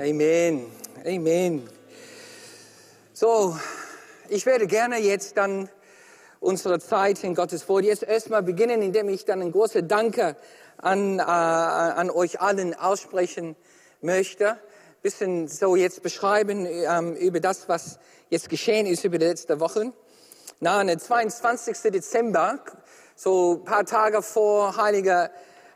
Amen. 0.00 0.64
Amen. 1.04 1.68
So, 3.12 3.58
ich 4.28 4.46
werde 4.46 4.68
gerne 4.68 4.98
jetzt 4.98 5.36
dann 5.36 5.68
unsere 6.38 6.78
Zeit 6.78 7.24
in 7.24 7.34
Gottes 7.34 7.68
Wort 7.68 7.84
jetzt 7.84 8.04
erstmal 8.04 8.44
beginnen, 8.44 8.80
indem 8.80 9.08
ich 9.08 9.24
dann 9.24 9.42
ein 9.42 9.50
großes 9.50 9.82
Danke 9.88 10.36
an, 10.76 11.18
äh, 11.18 11.22
an 11.22 12.10
euch 12.10 12.40
allen 12.40 12.74
aussprechen 12.74 13.56
möchte. 14.00 14.56
Bisschen 15.02 15.48
so 15.48 15.74
jetzt 15.74 16.04
beschreiben 16.04 16.64
ähm, 16.64 17.16
über 17.16 17.40
das, 17.40 17.68
was 17.68 17.98
jetzt 18.30 18.48
geschehen 18.50 18.86
ist 18.86 19.02
über 19.02 19.18
die 19.18 19.26
letzten 19.26 19.58
Wochen. 19.58 19.92
Na, 20.60 20.78
am 20.78 20.96
22. 20.96 21.90
Dezember, 21.90 22.60
so 23.16 23.54
ein 23.54 23.64
paar 23.64 23.84
Tage 23.84 24.22
vor 24.22 24.76
Heiliger, 24.76 25.32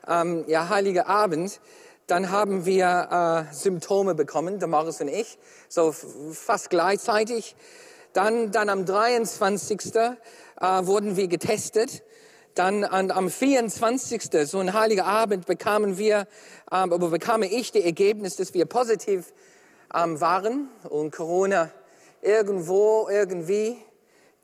ähm, 0.06 0.44
ja, 0.46 0.68
Heiliger 0.68 1.08
Abend, 1.08 1.60
dann 2.06 2.30
haben 2.30 2.66
wir 2.66 3.46
äh, 3.50 3.54
Symptome 3.54 4.14
bekommen, 4.14 4.58
der 4.58 4.68
Morris 4.68 5.00
und 5.00 5.08
ich, 5.08 5.38
so 5.68 5.92
fast 5.92 6.70
gleichzeitig. 6.70 7.56
Dann, 8.12 8.52
dann 8.52 8.68
am 8.68 8.84
23. 8.84 9.94
Äh, 9.94 10.16
wurden 10.86 11.16
wir 11.16 11.28
getestet. 11.28 12.02
Dann 12.54 12.84
an, 12.84 13.10
am 13.10 13.30
24. 13.30 14.46
so 14.46 14.58
ein 14.58 14.74
heiliger 14.74 15.06
Abend 15.06 15.46
bekamen 15.46 15.96
wir, 15.96 16.26
ähm, 16.70 16.90
bekam 16.90 17.42
ich 17.42 17.72
das 17.72 17.82
Ergebnis, 17.82 18.36
dass 18.36 18.52
wir 18.52 18.66
positiv 18.66 19.32
ähm, 19.94 20.20
waren 20.20 20.68
und 20.88 21.12
Corona 21.12 21.70
irgendwo, 22.20 23.08
irgendwie 23.10 23.78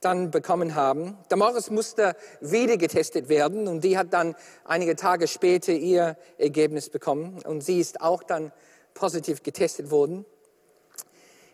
dann 0.01 0.31
bekommen 0.31 0.75
haben. 0.75 1.17
Damaris 1.29 1.69
musste 1.69 2.15
wieder 2.39 2.77
getestet 2.77 3.29
werden 3.29 3.67
und 3.67 3.83
die 3.83 3.97
hat 3.97 4.13
dann 4.13 4.35
einige 4.65 4.95
Tage 4.95 5.27
später 5.27 5.73
ihr 5.73 6.17
Ergebnis 6.37 6.89
bekommen 6.89 7.41
und 7.45 7.61
sie 7.61 7.79
ist 7.79 8.01
auch 8.01 8.23
dann 8.23 8.51
positiv 8.93 9.43
getestet 9.43 9.91
worden. 9.91 10.25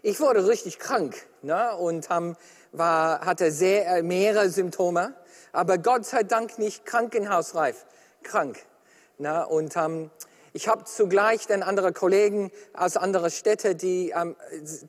Ich 0.02 0.20
wurde 0.20 0.48
richtig 0.48 0.78
krank 0.78 1.16
ne, 1.42 1.76
und 1.78 2.08
ähm, 2.12 2.36
war, 2.72 3.22
hatte 3.22 3.52
sehr, 3.52 3.88
äh, 3.88 4.04
mehrere 4.04 4.50
Symptome, 4.50 5.16
aber 5.52 5.80
Gott 5.80 6.06
sei 6.06 6.24
Dank 6.24 6.60
nicht 6.60 6.86
krankenhausreif 6.86 7.86
krank. 8.22 8.60
Ne, 9.18 9.48
und 9.48 9.76
ähm, 9.76 10.12
ich 10.54 10.68
habe 10.68 10.84
zugleich 10.84 11.48
dann 11.48 11.64
andere 11.64 11.92
Kollegen 11.92 12.52
aus 12.74 12.98
anderen 12.98 13.32
Städten, 13.32 13.78
die, 13.78 14.14
ähm, 14.16 14.36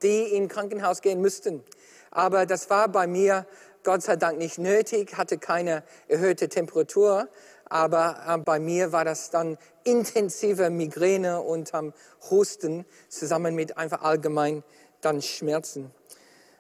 die 0.02 0.24
in 0.24 0.48
Krankenhaus 0.48 1.00
gehen 1.00 1.20
müssten. 1.20 1.64
Aber 2.10 2.46
das 2.46 2.70
war 2.70 2.88
bei 2.88 3.06
mir 3.06 3.46
Gott 3.82 4.02
sei 4.02 4.16
Dank 4.16 4.38
nicht 4.38 4.58
nötig, 4.58 5.16
hatte 5.16 5.38
keine 5.38 5.84
erhöhte 6.08 6.48
Temperatur. 6.48 7.28
Aber 7.68 8.24
äh, 8.26 8.38
bei 8.38 8.58
mir 8.58 8.92
war 8.92 9.04
das 9.04 9.30
dann 9.30 9.58
intensive 9.84 10.70
Migräne 10.70 11.40
und 11.40 11.72
ähm, 11.74 11.92
Husten 12.30 12.84
zusammen 13.08 13.54
mit 13.54 13.76
einfach 13.76 14.02
allgemein 14.02 14.62
dann 15.00 15.22
Schmerzen. 15.22 15.92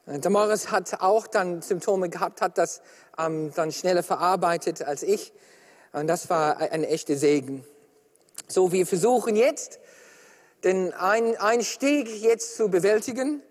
Äh, 0.06 0.18
Damaris 0.18 0.70
hat 0.70 1.00
auch 1.00 1.26
dann 1.26 1.62
Symptome 1.62 2.08
gehabt, 2.08 2.40
hat 2.40 2.58
das 2.58 2.80
ähm, 3.18 3.52
dann 3.54 3.72
schneller 3.72 4.02
verarbeitet 4.02 4.82
als 4.82 5.02
ich. 5.02 5.32
Und 5.92 6.08
das 6.08 6.28
war 6.28 6.58
ein 6.58 6.84
echter 6.84 7.16
Segen. 7.16 7.64
So, 8.48 8.70
wir 8.70 8.86
versuchen 8.86 9.34
jetzt, 9.34 9.80
den 10.62 10.92
Einstieg 10.92 12.08
jetzt 12.20 12.56
zu 12.56 12.68
bewältigen. 12.68 13.42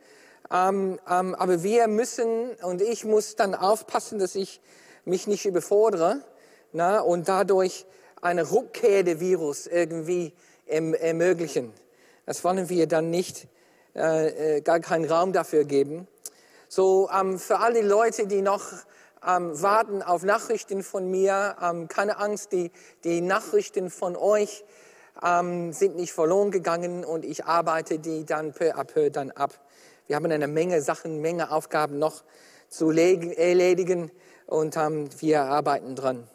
Ähm, 0.51 0.99
ähm, 1.09 1.35
aber 1.35 1.63
wir 1.63 1.87
müssen 1.87 2.51
und 2.61 2.81
ich 2.81 3.05
muss 3.05 3.35
dann 3.35 3.55
aufpassen, 3.55 4.19
dass 4.19 4.35
ich 4.35 4.61
mich 5.03 5.27
nicht 5.27 5.45
überfordere 5.45 6.21
na, 6.71 6.99
und 6.99 7.27
dadurch 7.27 7.85
eine 8.21 8.51
Rückkehr 8.51 9.03
des 9.03 9.19
Virus 9.19 9.67
irgendwie 9.67 10.33
erm-, 10.67 10.93
ermöglichen. 10.93 11.73
Das 12.25 12.43
wollen 12.43 12.69
wir 12.69 12.87
dann 12.87 13.09
nicht, 13.09 13.47
äh, 13.95 14.57
äh, 14.57 14.61
gar 14.61 14.79
keinen 14.79 15.05
Raum 15.05 15.31
dafür 15.31 15.63
geben. 15.63 16.07
So, 16.67 17.09
ähm, 17.09 17.39
für 17.39 17.59
alle 17.59 17.81
Leute, 17.81 18.27
die 18.27 18.41
noch 18.41 18.63
ähm, 19.25 19.61
warten 19.61 20.01
auf 20.01 20.23
Nachrichten 20.23 20.83
von 20.83 21.09
mir, 21.09 21.55
ähm, 21.61 21.87
keine 21.87 22.17
Angst, 22.17 22.51
die, 22.51 22.71
die 23.03 23.21
Nachrichten 23.21 23.89
von 23.89 24.15
euch 24.15 24.63
ähm, 25.23 25.71
sind 25.73 25.95
nicht 25.95 26.13
verloren 26.13 26.51
gegangen 26.51 27.05
und 27.05 27.23
ich 27.25 27.45
arbeite 27.45 27.99
die 27.99 28.25
dann 28.25 28.53
peu 28.53 28.75
à 28.75 28.83
peu 28.83 29.09
dann 29.09 29.31
ab. 29.31 29.51
Wir 30.07 30.17
haben 30.17 30.31
eine 30.31 30.47
Menge 30.47 30.83
Sachen, 30.83 31.19
Menge 31.19 31.49
Aufgaben 31.51 31.97
noch 31.97 32.23
zu 32.69 32.91
erledigen 32.91 34.11
und 34.45 34.77
ähm, 34.77 35.09
wir 35.19 35.41
arbeiten 35.41 35.95
dran. 35.95 36.27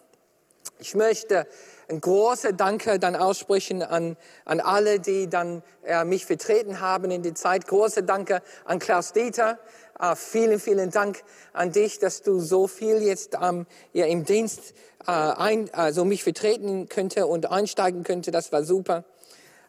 Ich 0.80 0.96
möchte 0.96 1.46
ein 1.88 2.00
großer 2.00 2.52
Danke 2.52 2.98
dann 2.98 3.14
aussprechen 3.14 3.84
an, 3.84 4.16
an 4.44 4.58
alle, 4.58 4.98
die 4.98 5.28
dann 5.28 5.62
äh, 5.84 6.04
mich 6.04 6.26
vertreten 6.26 6.80
haben 6.80 7.12
in 7.12 7.22
der 7.22 7.36
Zeit. 7.36 7.68
Großer 7.68 8.02
Danke 8.02 8.42
an 8.64 8.80
Klaus 8.80 9.12
Dieter. 9.12 9.60
Äh, 10.00 10.16
vielen, 10.16 10.58
vielen 10.58 10.90
Dank 10.90 11.22
an 11.52 11.70
dich, 11.70 12.00
dass 12.00 12.22
du 12.22 12.40
so 12.40 12.66
viel 12.66 13.00
jetzt 13.00 13.36
ähm, 13.40 13.66
ja, 13.92 14.06
im 14.06 14.24
Dienst 14.24 14.74
äh, 15.06 15.12
ein, 15.12 15.72
also 15.72 16.04
mich 16.04 16.24
vertreten 16.24 16.88
könnte 16.88 17.28
und 17.28 17.48
einsteigen 17.48 18.02
könnte. 18.02 18.32
Das 18.32 18.50
war 18.50 18.64
super. 18.64 19.04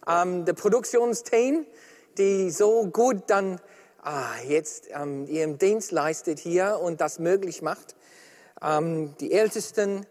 Ähm, 0.07 0.45
der 0.45 0.53
Produktionsteam, 0.53 1.67
die 2.17 2.49
so 2.49 2.87
gut 2.87 3.23
dann 3.27 3.59
ah, 4.01 4.35
jetzt 4.47 4.89
ähm, 4.93 5.27
ihren 5.27 5.57
Dienst 5.57 5.91
leistet 5.91 6.39
hier 6.39 6.79
und 6.81 7.01
das 7.01 7.19
möglich 7.19 7.61
macht. 7.61 7.95
Ähm, 8.61 9.15
die 9.19 9.31
Ältesten, 9.31 10.05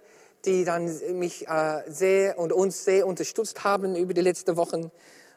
die 0.45 0.65
dann 0.65 0.87
mich 1.19 1.49
äh, 1.49 1.83
sehr 1.87 2.39
und 2.39 2.53
uns 2.53 2.85
sehr 2.85 3.07
unterstützt 3.07 3.65
haben 3.65 3.95
über 3.97 4.15
die 4.15 4.21
letzten 4.21 4.57
Wochen 4.57 4.91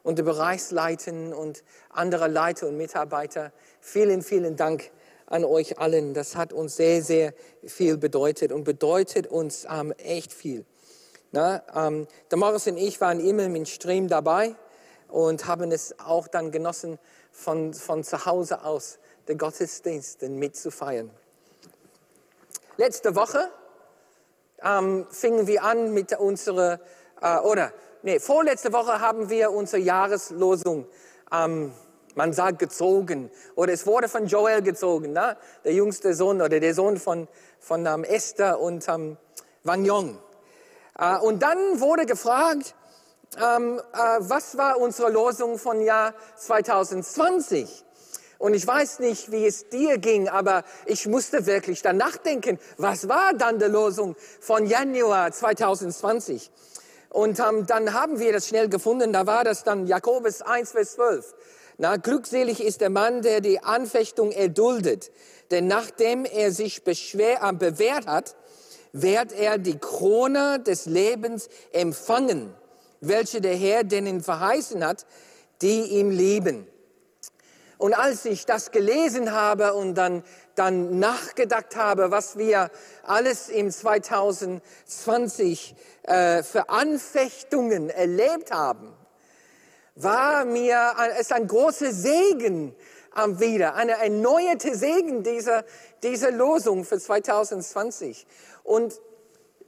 und 0.03 0.19
die 0.19 0.24
Bereichsleiter 0.24 1.38
und 1.38 1.63
andere 1.90 2.28
Leiter 2.28 2.68
und 2.68 2.78
Mitarbeiter. 2.78 3.52
Vielen, 3.80 4.22
vielen 4.22 4.56
Dank 4.56 4.92
an 5.25 5.46
euch 5.46 5.80
allen. 5.80 6.13
Das 6.13 6.36
hat 6.36 6.53
uns 6.53 6.75
sehr, 6.75 7.02
sehr 7.02 7.34
viel 7.66 7.97
bedeutet 7.97 8.52
und 8.52 8.63
bedeutet 8.63 9.28
uns 9.28 9.66
ähm, 9.69 9.94
echt 9.97 10.34
viel. 10.34 10.66
Na, 11.31 11.63
ähm, 11.75 12.08
Damaris 12.30 12.68
und 12.68 12.78
ich 12.78 13.02
waren 13.02 13.19
immer 13.19 13.44
im 13.44 13.66
Stream 13.66 14.08
dabei 14.08 14.56
und 15.08 15.47
haben 15.47 15.72
es 15.72 15.97
auch 16.00 16.28
dann 16.28 16.52
genossen, 16.52 17.00
von, 17.33 17.73
von 17.73 18.03
zu 18.03 18.25
Hause 18.25 18.63
aus 18.63 18.99
den 19.27 19.38
Gottesdienst 19.38 20.21
mitzufeiern. 20.21 21.09
Letzte 22.77 23.16
Woche 23.16 23.49
ähm, 24.63 25.05
fingen 25.09 25.47
wir 25.47 25.63
an 25.63 25.94
mit 25.94 26.17
unserer, 26.17 26.79
äh, 27.21 27.39
oder 27.39 27.73
nee, 28.03 28.19
vorletzte 28.19 28.71
Woche 28.71 28.99
haben 28.99 29.29
wir 29.29 29.51
unsere 29.51 29.81
Jahreslosung, 29.81 30.85
ähm, 31.31 31.73
man 32.16 32.31
sagt 32.31 32.59
gezogen, 32.59 33.31
oder 33.55 33.73
es 33.73 33.88
wurde 33.88 34.07
von 34.07 34.27
Joel 34.27 34.61
gezogen, 34.61 35.13
ne? 35.13 35.35
der 35.65 35.73
jüngste 35.73 36.13
Sohn 36.13 36.41
oder 36.41 36.59
der 36.59 36.73
Sohn 36.73 36.97
von, 36.97 37.27
von 37.59 37.85
ähm, 37.85 38.03
Esther 38.03 38.59
und 38.59 38.88
ähm, 38.88 39.17
Wagnon. 39.63 40.19
Äh, 40.97 41.17
und 41.17 41.41
dann 41.41 41.79
wurde 41.79 42.05
gefragt, 42.05 42.75
ähm, 43.38 43.79
äh, 43.94 43.97
was 44.19 44.57
war 44.57 44.79
unsere 44.79 45.11
Losung 45.11 45.57
von 45.57 45.81
Jahr 45.81 46.13
2020? 46.38 47.83
Und 48.39 48.53
ich 48.53 48.67
weiß 48.67 48.99
nicht, 48.99 49.31
wie 49.31 49.45
es 49.45 49.69
dir 49.69 49.97
ging, 49.97 50.27
aber 50.27 50.63
ich 50.85 51.07
musste 51.07 51.45
wirklich 51.45 51.81
danach 51.81 52.17
denken, 52.17 52.59
was 52.77 53.07
war 53.07 53.33
dann 53.33 53.59
die 53.59 53.66
Losung 53.66 54.16
von 54.41 54.66
Januar 54.66 55.31
2020? 55.31 56.51
Und 57.09 57.39
ähm, 57.39 57.66
dann 57.66 57.94
haben 57.94 58.19
wir 58.19 58.33
das 58.33 58.47
schnell 58.47 58.67
gefunden, 58.67 59.13
da 59.13 59.25
war 59.27 59.44
das 59.44 59.63
dann 59.63 59.88
Jakobus 59.88 60.41
1, 60.41 60.71
Vers 60.71 60.94
12. 60.95 61.33
Na, 61.77 61.95
glückselig 61.97 62.63
ist 62.63 62.81
der 62.81 62.89
Mann, 62.89 63.21
der 63.21 63.39
die 63.39 63.63
Anfechtung 63.63 64.31
erduldet, 64.31 65.11
denn 65.51 65.67
nachdem 65.67 66.25
er 66.25 66.51
sich 66.51 66.83
beschwer, 66.83 67.41
äh, 67.44 67.53
bewährt 67.53 68.07
hat, 68.07 68.35
wird 68.91 69.31
er 69.31 69.57
die 69.57 69.77
Krone 69.77 70.59
des 70.59 70.85
Lebens 70.85 71.50
empfangen 71.71 72.53
welche 73.08 73.41
der 73.41 73.56
Herr 73.56 73.84
denen 73.84 74.22
verheißen 74.22 74.86
hat, 74.86 75.06
die 75.62 75.83
ihm 75.83 76.10
lieben. 76.10 76.68
Und 77.77 77.94
als 77.94 78.25
ich 78.25 78.45
das 78.45 78.72
gelesen 78.72 79.33
habe 79.33 79.74
und 79.74 79.95
dann, 79.95 80.24
dann 80.56 81.00
nachgedacht 81.00 81.75
habe, 81.75 82.12
was 82.12 82.38
wir 82.38 82.69
alles 83.04 83.50
im 83.50 83.72
2020 83.72 85.75
äh, 86.04 86.44
für 86.44 86.69
Anfechtungen 86.69 87.89
erlebt 87.89 88.51
haben, 88.51 88.94
war 89.95 90.45
mir 90.45 90.94
es 91.19 91.31
ein 91.31 91.48
großer 91.48 91.92
Segen 91.92 92.75
am 93.12 93.39
wieder, 93.39 93.75
eine 93.75 93.94
erneuerte 93.94 94.75
Segen 94.75 95.24
dieser, 95.24 95.66
dieser 96.01 96.31
Losung 96.31 96.86
für 96.86 97.00
2020. 97.00 98.25
Und 98.63 99.00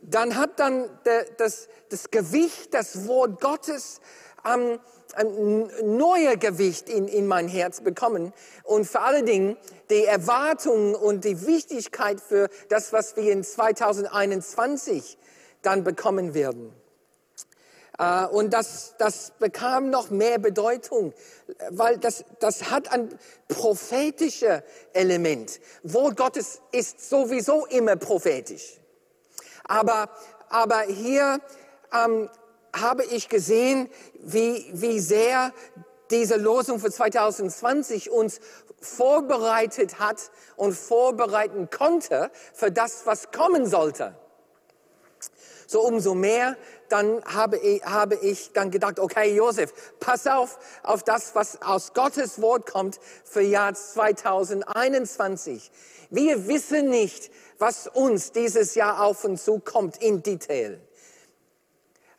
dann 0.02 0.36
hat 0.36 0.60
dann 0.60 0.90
das, 1.38 1.68
das 1.90 2.12
Gewicht, 2.12 2.74
das 2.74 3.08
Wort 3.08 3.42
Gottes 3.42 4.02
ähm, 4.46 4.80
ein 5.16 5.70
neues 5.98 6.40
Gewicht 6.40 6.90
in, 6.90 7.08
in 7.08 7.28
mein 7.28 7.48
Herz 7.48 7.82
bekommen 7.82 8.34
und 8.64 8.86
vor 8.86 9.02
allen 9.02 9.26
Dingen 9.26 9.58
die 9.90 10.04
Erwartung 10.04 10.96
und 10.96 11.24
die 11.24 11.46
Wichtigkeit 11.46 12.20
für 12.20 12.50
das, 12.70 12.92
was 12.92 13.16
wir 13.16 13.32
in 13.32 13.44
2021 13.44 15.18
dann 15.62 15.84
bekommen 15.84 16.34
werden. 16.34 16.74
Äh, 17.98 18.26
und 18.26 18.54
das, 18.54 18.96
das 18.98 19.32
bekam 19.40 19.90
noch 19.90 20.10
mehr 20.10 20.38
Bedeutung, 20.38 21.14
weil 21.70 21.98
das, 21.98 22.26
das 22.40 22.70
hat 22.70 22.92
ein 22.92 23.10
prophetisches 23.48 24.62
Element. 24.94 25.60
Wort 25.84 26.18
Gottes 26.18 26.62
ist 26.72 27.10
sowieso 27.10 27.66
immer 27.68 27.96
prophetisch. 27.96 28.80
Aber, 29.68 30.10
aber 30.50 30.82
hier 30.82 31.40
ähm, 31.94 32.30
habe 32.74 33.04
ich 33.04 33.30
gesehen, 33.30 33.90
wie, 34.20 34.70
wie 34.74 35.00
sehr 35.00 35.52
diese 36.12 36.36
Losung 36.36 36.80
für 36.80 36.92
2020 36.92 38.12
uns 38.12 38.40
vorbereitet 38.80 40.00
hat 40.00 40.32
und 40.56 40.74
vorbereiten 40.74 41.70
konnte 41.70 42.30
für 42.54 42.72
das, 42.72 43.06
was 43.06 43.32
kommen 43.32 43.66
sollte. 43.66 44.16
So 45.68 45.82
umso 45.82 46.14
mehr, 46.14 46.56
dann 46.90 47.24
habe 47.26 47.58
ich, 47.58 47.84
habe 47.84 48.16
ich 48.16 48.52
dann 48.54 48.72
gedacht, 48.72 49.00
okay, 49.00 49.36
Josef, 49.36 49.74
pass 50.00 50.28
auf, 50.28 50.58
auf 50.84 51.04
das, 51.04 51.36
was 51.36 51.62
aus 51.62 51.94
Gottes 51.94 52.42
Wort 52.42 52.70
kommt 52.70 53.00
für 53.24 53.42
Jahr 53.42 53.74
2021. 53.74 55.72
Wir 56.10 56.48
wissen 56.48 56.90
nicht, 56.90 57.32
was 57.58 57.88
uns 57.88 58.32
dieses 58.32 58.76
Jahr 58.76 59.04
auf 59.04 59.24
uns 59.24 59.44
zukommt 59.44 59.98
in 60.02 60.22
Detail. 60.22 60.80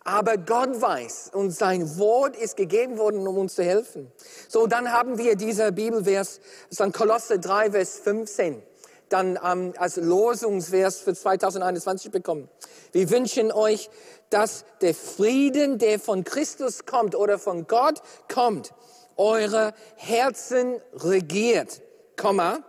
Aber 0.06 0.38
Gott 0.38 0.80
weiß 0.80 1.30
und 1.32 1.50
sein 1.50 1.98
Wort 1.98 2.36
ist 2.36 2.56
gegeben 2.56 2.96
worden, 2.96 3.26
um 3.26 3.38
uns 3.38 3.56
zu 3.56 3.64
helfen. 3.64 4.12
So, 4.48 4.68
dann 4.68 4.92
haben 4.92 5.18
wir 5.18 5.34
dieser 5.34 5.72
Bibelvers, 5.72 6.40
dann 6.70 6.92
Kolosse 6.92 7.40
3, 7.40 7.72
Vers 7.72 7.98
15, 7.98 8.62
dann 9.08 9.38
ähm, 9.42 9.74
als 9.76 9.96
Losungsvers 9.96 11.00
für 11.00 11.14
2021 11.14 12.10
bekommen. 12.10 12.48
Wir 12.92 13.10
wünschen 13.10 13.52
euch, 13.52 13.90
dass 14.30 14.64
der 14.80 14.94
Frieden, 14.94 15.78
der 15.78 15.98
von 16.00 16.24
Christus 16.24 16.86
kommt 16.86 17.14
oder 17.14 17.38
von 17.38 17.66
Gott 17.66 18.02
kommt, 18.32 18.72
eure 19.16 19.72
Herzen 19.96 20.80
regiert, 20.94 21.82
Komma, 22.16 22.60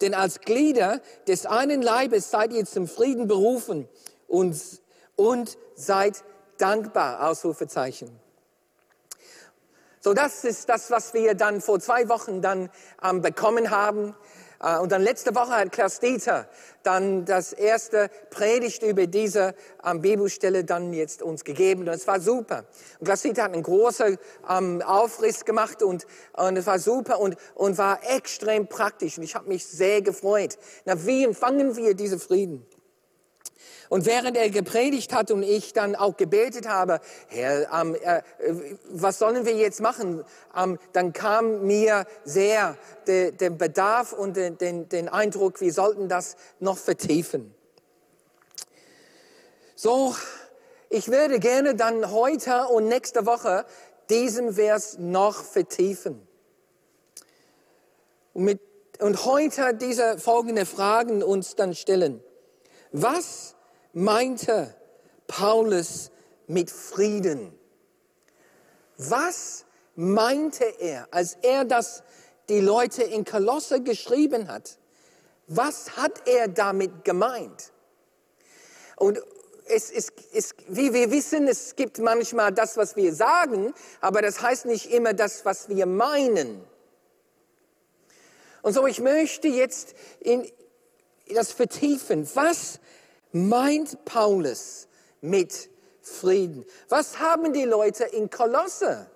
denn 0.00 0.14
als 0.14 0.40
Glieder 0.40 1.00
des 1.26 1.46
einen 1.46 1.82
Leibes 1.82 2.30
seid 2.30 2.52
ihr 2.52 2.66
zum 2.66 2.86
Frieden 2.86 3.28
berufen 3.28 3.88
und, 4.28 4.60
und 5.16 5.56
seid 5.74 6.22
dankbar, 6.58 7.28
Ausrufezeichen. 7.28 8.10
So, 10.00 10.14
das 10.14 10.44
ist 10.44 10.68
das, 10.68 10.90
was 10.90 11.14
wir 11.14 11.34
dann 11.34 11.60
vor 11.60 11.80
zwei 11.80 12.08
Wochen 12.08 12.40
dann 12.40 12.70
ähm, 13.02 13.22
bekommen 13.22 13.70
haben. 13.70 14.14
Äh, 14.60 14.78
und 14.78 14.92
dann 14.92 15.02
letzte 15.02 15.34
Woche 15.34 15.52
hat 15.52 15.72
Klaus 15.72 16.00
Dieter 16.00 16.48
dann 16.82 17.24
das 17.24 17.52
erste 17.52 18.10
Predigt 18.30 18.82
über 18.82 19.06
diese 19.06 19.54
ähm, 19.84 20.00
Bibelstelle 20.00 20.64
dann 20.64 20.92
jetzt 20.92 21.22
uns 21.22 21.44
gegeben. 21.44 21.82
Und 21.82 21.88
es 21.88 22.06
war 22.06 22.20
super. 22.20 22.64
Und 22.98 23.06
Klaus 23.06 23.22
Dieter 23.22 23.44
hat 23.44 23.52
einen 23.52 23.62
großen 23.62 24.18
ähm, 24.48 24.82
Aufriss 24.82 25.44
gemacht 25.44 25.82
und, 25.82 26.06
und 26.34 26.56
es 26.56 26.66
war 26.66 26.78
super 26.78 27.18
und, 27.18 27.36
und 27.54 27.76
war 27.78 27.98
extrem 28.08 28.68
praktisch. 28.68 29.18
Und 29.18 29.24
ich 29.24 29.34
habe 29.34 29.48
mich 29.48 29.66
sehr 29.66 30.02
gefreut. 30.02 30.58
Na, 30.84 31.04
wie 31.06 31.24
empfangen 31.24 31.76
wir 31.76 31.94
diese 31.94 32.18
Frieden? 32.18 32.66
Und 33.88 34.06
während 34.06 34.36
er 34.36 34.50
gepredigt 34.50 35.14
hat 35.14 35.30
und 35.30 35.42
ich 35.42 35.72
dann 35.72 35.94
auch 35.94 36.16
gebetet 36.16 36.68
habe, 36.68 37.00
Herr, 37.28 37.72
ähm, 37.72 37.94
äh, 37.94 38.22
was 38.90 39.18
sollen 39.18 39.46
wir 39.46 39.54
jetzt 39.54 39.80
machen? 39.80 40.24
Ähm, 40.56 40.78
dann 40.92 41.12
kam 41.12 41.66
mir 41.66 42.06
sehr 42.24 42.76
der, 43.06 43.32
der 43.32 43.50
Bedarf 43.50 44.12
und 44.12 44.36
den, 44.36 44.58
den, 44.58 44.88
den 44.88 45.08
Eindruck, 45.08 45.60
wir 45.60 45.72
sollten 45.72 46.08
das 46.08 46.36
noch 46.58 46.78
vertiefen. 46.78 47.54
So, 49.74 50.14
ich 50.88 51.08
würde 51.08 51.38
gerne 51.38 51.74
dann 51.74 52.10
heute 52.10 52.66
und 52.68 52.88
nächste 52.88 53.26
Woche 53.26 53.66
diesen 54.08 54.54
Vers 54.54 54.96
noch 54.98 55.42
vertiefen. 55.42 56.26
Und, 58.32 58.44
mit, 58.44 58.60
und 59.00 59.24
heute 59.24 59.74
diese 59.74 60.18
folgende 60.18 60.64
Fragen 60.64 61.22
uns 61.22 61.56
dann 61.56 61.74
stellen. 61.74 62.22
Was 62.92 63.54
meinte 63.92 64.74
Paulus 65.26 66.10
mit 66.46 66.70
Frieden? 66.70 67.58
Was 68.96 69.64
meinte 69.94 70.64
er, 70.64 71.08
als 71.10 71.36
er 71.42 71.64
das 71.64 72.02
die 72.48 72.60
Leute 72.60 73.02
in 73.02 73.24
Kolosse 73.24 73.82
geschrieben 73.82 74.48
hat? 74.48 74.78
Was 75.48 75.96
hat 75.96 76.26
er 76.26 76.48
damit 76.48 77.04
gemeint? 77.04 77.72
Und 78.96 79.20
es 79.68 79.90
ist, 79.90 80.12
es, 80.32 80.54
wie 80.68 80.92
wir 80.92 81.10
wissen, 81.10 81.48
es 81.48 81.76
gibt 81.76 81.98
manchmal 81.98 82.52
das, 82.52 82.76
was 82.76 82.96
wir 82.96 83.14
sagen, 83.14 83.74
aber 84.00 84.22
das 84.22 84.40
heißt 84.40 84.66
nicht 84.66 84.92
immer 84.92 85.12
das, 85.12 85.44
was 85.44 85.68
wir 85.68 85.86
meinen. 85.86 86.64
Und 88.62 88.72
so, 88.72 88.86
ich 88.86 89.00
möchte 89.00 89.48
jetzt 89.48 89.94
in 90.20 90.50
das 91.34 91.52
vertiefen. 91.52 92.28
Was 92.34 92.80
meint 93.32 94.04
Paulus 94.04 94.88
mit 95.20 95.70
Frieden? 96.00 96.64
Was 96.88 97.18
haben 97.18 97.52
die 97.52 97.64
Leute 97.64 98.04
in 98.04 98.30
Kolosse 98.30 99.10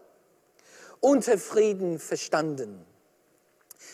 unter 1.00 1.38
Frieden 1.38 1.98
verstanden? 1.98 2.84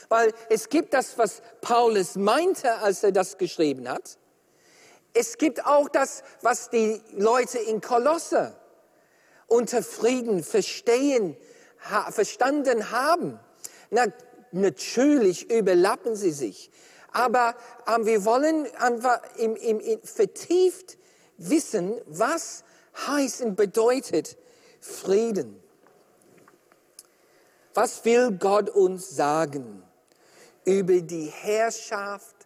Weil 0.09 0.33
es 0.49 0.69
gibt 0.69 0.95
das, 0.95 1.19
was 1.19 1.43
Paulus 1.61 2.17
meinte, 2.17 2.73
als 2.79 3.03
er 3.03 3.13
das 3.13 3.39
geschrieben 3.39 3.89
hat. 3.89 4.19
Es 5.13 5.39
gibt 5.39 5.65
auch 5.65 5.89
das, 5.89 6.23
was 6.43 6.71
die 6.71 7.01
Leute 7.13 7.59
in 7.59 7.81
Kolosse 7.81 8.55
unter 9.47 9.83
Frieden 9.83 10.43
verstehen, 10.43 11.37
ha, 11.91 12.11
verstanden 12.11 12.91
haben. 12.91 13.41
Na, 13.91 14.07
natürlich 14.53 15.51
überlappen 15.51 16.17
sie 16.17 16.33
sich 16.33 16.71
aber 17.17 17.57
ähm, 17.87 18.05
wir 18.05 18.27
wollen 18.27 18.67
einfach 18.77 19.21
im, 19.39 19.57
im, 19.57 19.81
im 19.81 20.03
vertieft 20.03 20.99
wissen, 21.39 21.99
was 22.05 22.63
heißt 23.07 23.41
und 23.41 23.57
bedeutet 23.57 24.37
Frieden. 24.81 25.63
Was 27.73 28.05
will 28.05 28.33
Gott 28.33 28.69
uns 28.69 29.09
sagen 29.09 29.83
über 30.67 31.01
die 31.01 31.27
Herrschaft 31.27 32.37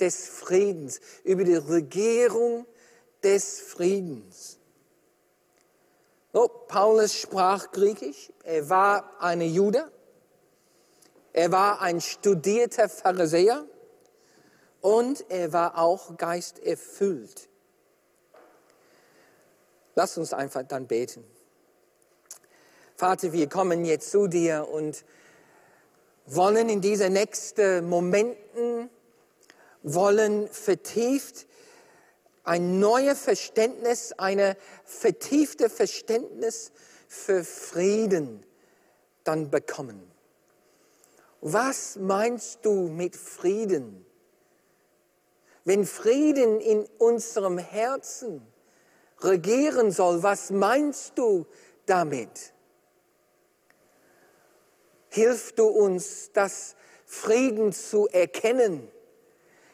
des 0.00 0.26
Friedens, 0.26 1.00
über 1.22 1.44
die 1.44 1.54
Regierung 1.54 2.66
des 3.22 3.60
Friedens? 3.60 4.58
Oh, 6.32 6.48
Paulus 6.48 7.14
sprach 7.14 7.70
Griechisch, 7.70 8.32
er 8.42 8.68
war 8.68 9.20
ein 9.20 9.40
Jude, 9.40 9.90
er 11.32 11.52
war 11.52 11.80
ein 11.80 12.00
studierter 12.00 12.88
Pharisäer, 12.88 13.66
und 14.80 15.24
er 15.28 15.52
war 15.52 15.78
auch 15.78 16.16
geisterfüllt. 16.16 17.48
Lass 19.94 20.16
uns 20.16 20.32
einfach 20.32 20.62
dann 20.62 20.86
beten. 20.86 21.24
Vater, 22.96 23.32
wir 23.32 23.48
kommen 23.48 23.84
jetzt 23.84 24.10
zu 24.10 24.26
dir 24.26 24.68
und 24.70 25.04
wollen 26.26 26.68
in 26.68 26.80
diese 26.80 27.10
nächsten 27.10 27.88
Momenten, 27.88 28.90
wollen 29.82 30.48
vertieft 30.48 31.46
ein 32.44 32.78
neues 32.78 33.20
Verständnis, 33.20 34.12
eine 34.12 34.56
vertiefte 34.84 35.68
Verständnis 35.68 36.72
für 37.08 37.44
Frieden 37.44 38.44
dann 39.24 39.50
bekommen. 39.50 40.10
Was 41.40 41.96
meinst 41.96 42.64
du 42.64 42.88
mit 42.88 43.16
Frieden? 43.16 44.04
Wenn 45.64 45.84
Frieden 45.84 46.60
in 46.60 46.86
unserem 46.98 47.58
Herzen 47.58 48.42
regieren 49.20 49.90
soll, 49.90 50.22
was 50.22 50.50
meinst 50.50 51.12
du 51.16 51.46
damit? 51.86 52.52
Hilf 55.08 55.52
du 55.52 55.66
uns, 55.66 56.30
das 56.32 56.76
Frieden 57.04 57.72
zu 57.72 58.08
erkennen, 58.08 58.88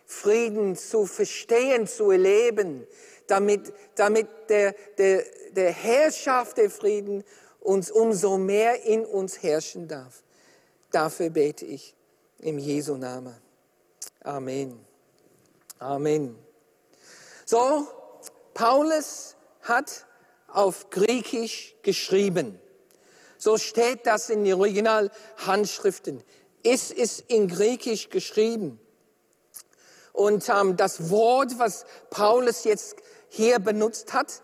Frieden 0.06 0.76
zu 0.76 1.04
verstehen, 1.04 1.86
zu 1.86 2.10
erleben, 2.10 2.86
damit, 3.26 3.72
damit 3.94 4.28
der, 4.48 4.74
der, 4.96 5.24
der 5.50 5.72
Herrschaft 5.72 6.56
der 6.56 6.70
Frieden 6.70 7.24
uns 7.60 7.90
umso 7.90 8.38
mehr 8.38 8.84
in 8.84 9.04
uns 9.04 9.42
herrschen 9.42 9.88
darf. 9.88 10.22
Dafür 10.90 11.30
bete 11.30 11.66
ich 11.66 11.94
im 12.38 12.58
Jesu 12.58 12.96
Namen. 12.96 13.36
Amen. 14.22 14.85
Amen. 15.78 16.36
So, 17.44 17.86
Paulus 18.54 19.36
hat 19.62 20.06
auf 20.48 20.90
Griechisch 20.90 21.74
geschrieben. 21.82 22.58
So 23.38 23.58
steht 23.58 24.06
das 24.06 24.30
in 24.30 24.44
den 24.44 24.54
Originalhandschriften. 24.54 26.24
Es 26.62 26.90
ist 26.90 27.20
in 27.28 27.48
Griechisch 27.48 28.08
geschrieben. 28.08 28.80
Und 30.12 30.48
ähm, 30.48 30.76
das 30.78 31.10
Wort, 31.10 31.58
was 31.58 31.84
Paulus 32.08 32.64
jetzt 32.64 32.96
hier 33.28 33.58
benutzt 33.58 34.14
hat, 34.14 34.40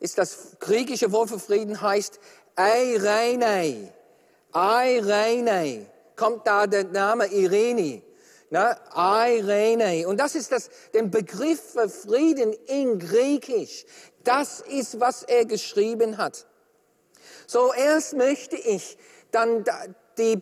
ist 0.00 0.16
das 0.16 0.56
griechische 0.58 1.12
Wort 1.12 1.28
für 1.28 1.38
Frieden 1.38 1.80
heißt 1.80 2.18
Eirene. 2.56 3.92
Eirene. 4.52 5.86
Kommt 6.16 6.46
da 6.46 6.66
der 6.66 6.84
Name 6.84 7.26
Irene. 7.26 8.02
Na, 8.52 8.76
Eirene. 8.94 10.06
Und 10.06 10.20
das 10.20 10.34
ist 10.34 10.52
das, 10.52 10.68
der 10.92 11.04
Begriff 11.04 11.58
für 11.72 11.88
Frieden 11.88 12.52
in 12.66 12.98
Griechisch. 12.98 13.86
Das 14.24 14.60
ist, 14.60 15.00
was 15.00 15.22
er 15.22 15.46
geschrieben 15.46 16.18
hat. 16.18 16.46
So, 17.46 17.72
erst 17.72 18.12
möchte 18.12 18.56
ich 18.56 18.98
dann 19.30 19.64
die 20.18 20.38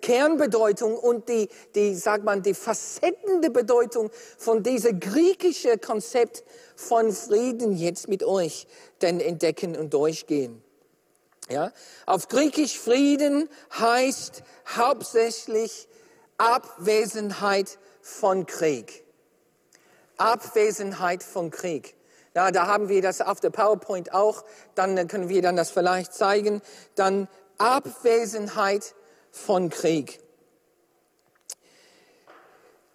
Kernbedeutung 0.00 0.96
und 0.96 1.28
die, 1.28 1.48
die, 1.76 1.94
sagt 1.94 2.24
man, 2.24 2.42
die 2.42 2.54
facettende 2.54 3.48
Bedeutung 3.48 4.10
von 4.38 4.64
diesem 4.64 4.98
griechischen 4.98 5.80
Konzept 5.80 6.42
von 6.74 7.12
Frieden 7.12 7.76
jetzt 7.76 8.08
mit 8.08 8.24
euch 8.24 8.66
denn 9.02 9.20
entdecken 9.20 9.76
und 9.76 9.94
durchgehen. 9.94 10.64
Ja? 11.48 11.70
Auf 12.06 12.26
Griechisch 12.26 12.76
Frieden 12.76 13.48
heißt 13.78 14.42
hauptsächlich 14.66 15.86
Abwesenheit 16.38 17.78
von 18.00 18.46
Krieg. 18.46 19.04
Abwesenheit 20.16 21.22
von 21.22 21.50
Krieg. 21.50 21.94
Ja, 22.34 22.50
da 22.50 22.66
haben 22.66 22.88
wir 22.88 23.02
das 23.02 23.20
auf 23.20 23.40
der 23.40 23.50
PowerPoint 23.50 24.14
auch. 24.14 24.44
Dann 24.74 25.06
können 25.08 25.28
wir 25.28 25.42
dann 25.42 25.56
das 25.56 25.70
vielleicht 25.70 26.14
zeigen. 26.14 26.62
Dann 26.94 27.28
Abwesenheit 27.58 28.94
von 29.30 29.68
Krieg. 29.68 30.20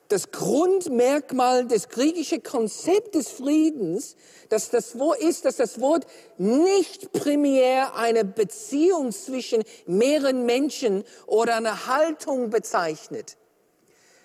Das 0.10 0.32
Grundmerkmal 0.32 1.68
des 1.68 1.90
griechischen 1.90 2.42
Konzeptes 2.42 3.30
Friedens, 3.30 4.16
dass 4.50 4.70
das 4.70 4.98
Wort 4.98 5.20
ist, 5.20 5.44
dass 5.44 5.58
das 5.58 5.82
Wort 5.82 6.06
nicht 6.38 7.12
primär 7.12 7.96
eine 7.96 8.24
Beziehung 8.24 9.12
zwischen 9.12 9.64
mehreren 9.86 10.46
Menschen 10.46 11.04
oder 11.26 11.56
eine 11.56 11.88
Haltung 11.88 12.50
bezeichnet. 12.50 13.36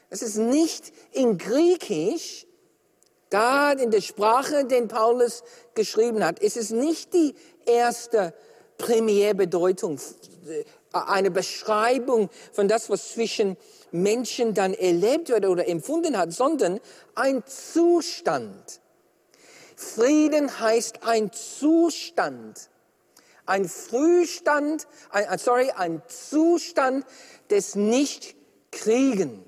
Es 0.09 0.23
ist 0.23 0.37
nicht 0.37 0.93
in 1.11 1.39
Griechisch, 1.39 2.47
da 3.31 3.73
in 3.73 3.91
der 3.91 4.03
Sprache, 4.03 4.67
den 4.67 4.89
Paulus 4.89 5.43
geschrieben 5.75 6.25
hat, 6.25 6.41
es 6.43 6.57
ist 6.57 6.71
nicht 6.71 7.15
die 7.15 7.35
erste 7.65 8.35
Primärbedeutung 8.79 9.99
eine 10.93 11.31
Beschreibung 11.31 12.29
von 12.53 12.69
das, 12.69 12.91
was 12.91 13.13
zwischen 13.13 13.57
Menschen 13.93 14.55
dann 14.55 14.75
erlebt 14.75 15.29
wird 15.29 15.47
oder 15.47 15.69
empfunden 15.69 16.17
hat, 16.17 16.33
sondern 16.33 16.81
ein 17.15 17.45
Zustand. 17.47 18.81
Frieden 19.77 20.61
heißt 20.61 21.03
ein 21.03 21.33
Zustand, 21.33 22.71
ein 23.47 23.69
Frühstand, 23.69 24.87
ein, 25.11 25.39
sorry, 25.39 25.71
ein 25.71 26.03
Zustand 26.07 27.05
des 27.51 27.75
Nichtkriegen. 27.75 29.45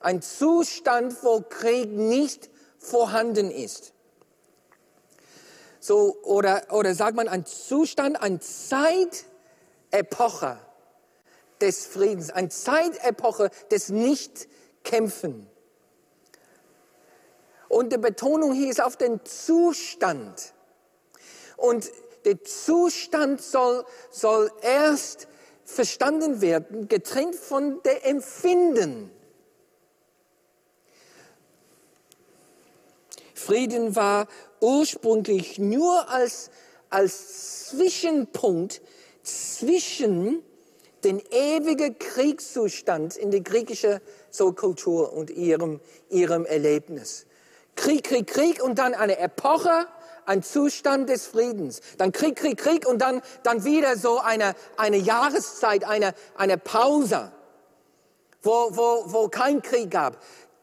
Ein 0.00 0.22
Zustand, 0.22 1.16
wo 1.22 1.40
Krieg 1.40 1.90
nicht 1.90 2.50
vorhanden 2.78 3.50
ist. 3.50 3.92
So, 5.80 6.16
oder, 6.22 6.66
oder 6.70 6.94
sagt 6.94 7.16
man 7.16 7.28
ein 7.28 7.46
Zustand, 7.46 8.20
ein 8.20 8.40
Zeit, 8.40 9.24
Epoche 9.90 10.58
des 11.60 11.86
Friedens, 11.86 12.30
eine 12.30 12.48
Zeitepoche 12.48 13.50
des 13.70 13.88
Nichtkämpfen. 13.88 15.48
Und 17.68 17.92
die 17.92 17.98
Betonung 17.98 18.52
hier 18.52 18.70
ist 18.70 18.82
auf 18.82 18.96
den 18.96 19.24
Zustand. 19.24 20.54
Und 21.56 21.90
der 22.24 22.42
Zustand 22.42 23.40
soll, 23.42 23.84
soll 24.10 24.50
erst 24.62 25.28
verstanden 25.64 26.40
werden, 26.40 26.88
getrennt 26.88 27.34
von 27.34 27.82
der 27.82 28.06
Empfinden. 28.06 29.10
Frieden 33.34 33.94
war 33.94 34.28
ursprünglich 34.60 35.58
nur 35.58 36.08
als, 36.08 36.50
als 36.90 37.68
Zwischenpunkt 37.68 38.80
zwischen 39.22 40.42
den 41.08 41.22
ewigen 41.30 41.98
Kriegszustand 41.98 43.16
in 43.16 43.30
der 43.30 43.40
griechischen 43.40 43.98
so 44.30 44.52
Kultur 44.52 45.14
und 45.14 45.30
ihrem, 45.30 45.80
ihrem 46.10 46.44
Erlebnis. 46.44 47.24
Krieg, 47.76 48.04
Krieg, 48.04 48.26
Krieg 48.26 48.62
und 48.62 48.78
dann 48.78 48.92
eine 48.92 49.18
Epoche, 49.18 49.86
ein 50.26 50.42
Zustand 50.42 51.08
des 51.08 51.26
Friedens. 51.26 51.80
Dann 51.96 52.12
Krieg, 52.12 52.36
Krieg, 52.36 52.58
Krieg 52.58 52.86
und 52.86 53.00
dann, 53.00 53.22
dann 53.42 53.64
wieder 53.64 53.96
so 53.96 54.18
eine, 54.18 54.54
eine 54.76 54.98
Jahreszeit, 54.98 55.84
eine, 55.84 56.12
eine 56.36 56.58
Pause, 56.58 57.32
wo, 58.42 58.68
wo, 58.72 59.04
wo 59.06 59.28
kein 59.28 59.62
Krieg 59.62 59.90
gab 59.90 60.18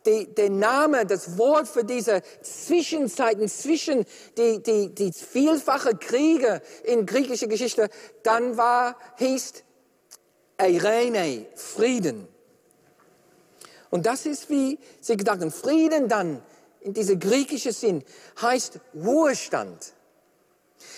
die, 0.06 0.28
der 0.32 0.52
Name, 0.52 1.08
das 1.08 1.40
Wort 1.40 1.68
für 1.68 1.84
diese 1.84 2.22
Zwischenzeiten, 2.44 3.48
zwischen 3.50 4.06
die, 4.38 4.62
die, 4.62 4.94
die 4.94 5.12
vielfache 5.12 5.96
Kriege 5.96 6.62
in 6.84 7.08
griechischer 7.08 7.48
Geschichte, 7.48 7.90
dann 8.22 8.58
war, 8.58 8.98
hieß 9.18 9.66
Eirene, 10.58 11.46
Frieden. 11.56 12.28
Und 13.90 14.06
das 14.06 14.26
ist, 14.26 14.50
wie 14.50 14.80
sie 15.02 15.18
gedacht 15.18 15.40
haben, 15.40 15.52
Frieden 15.52 16.08
dann, 16.08 16.42
in 16.82 16.94
dieser 16.94 17.16
griechischen 17.16 17.72
Sinn, 17.72 18.04
heißt 18.42 18.80
Ruhestand. 18.94 19.94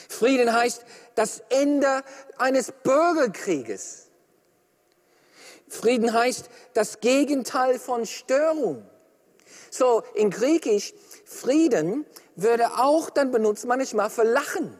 Frieden 0.09 0.53
heißt 0.53 0.83
das 1.15 1.41
Ende 1.49 2.01
eines 2.37 2.71
Bürgerkrieges. 2.83 4.07
Frieden 5.67 6.13
heißt 6.13 6.49
das 6.73 6.99
Gegenteil 6.99 7.79
von 7.79 8.05
Störung. 8.05 8.85
So, 9.69 10.03
in 10.15 10.29
Griechisch, 10.29 10.93
Frieden 11.25 12.05
würde 12.35 12.77
auch 12.77 13.09
dann 13.09 13.31
benutzt 13.31 13.65
manchmal 13.65 14.09
für 14.09 14.23
Lachen. 14.23 14.77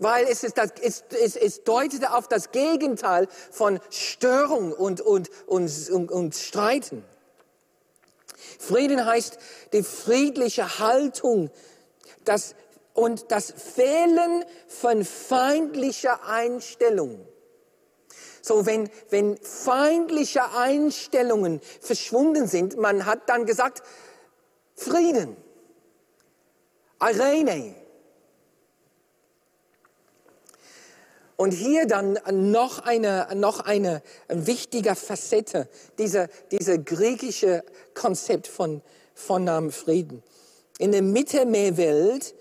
Weil 0.00 0.26
es, 0.26 0.42
ist 0.44 0.56
das, 0.56 0.70
es, 0.82 1.04
es, 1.10 1.36
es 1.36 1.62
deutet 1.62 2.08
auf 2.08 2.26
das 2.26 2.52
Gegenteil 2.52 3.28
von 3.50 3.78
Störung 3.90 4.72
und, 4.72 5.02
und, 5.02 5.30
und, 5.46 5.90
und, 5.90 6.10
und 6.10 6.34
Streiten. 6.34 7.04
Frieden 8.58 9.04
heißt 9.04 9.38
die 9.74 9.82
friedliche 9.82 10.78
Haltung 10.78 11.50
das, 12.24 12.54
und 12.94 13.30
das 13.30 13.52
Fehlen 13.52 14.44
von 14.68 15.04
feindlicher 15.04 16.24
Einstellung. 16.26 17.26
So, 18.40 18.64
wenn, 18.64 18.88
wenn 19.10 19.36
feindliche 19.36 20.50
Einstellungen 20.54 21.60
verschwunden 21.82 22.46
sind, 22.46 22.78
man 22.78 23.04
hat 23.04 23.28
dann 23.28 23.44
gesagt, 23.44 23.82
Frieden, 24.74 25.36
Irene. 26.98 27.79
Und 31.40 31.52
hier 31.52 31.86
dann 31.86 32.18
noch 32.30 32.80
eine, 32.80 33.28
noch 33.34 33.60
eine 33.60 34.02
wichtige 34.28 34.94
Facette, 34.94 35.70
dieser, 35.98 36.28
dieser 36.50 36.76
griechische 36.76 37.64
Konzept 37.94 38.46
von, 38.46 38.82
von 39.14 39.70
Frieden. 39.70 40.22
In 40.78 40.92
der 40.92 41.00
Mittelmeerwelt 41.00 42.34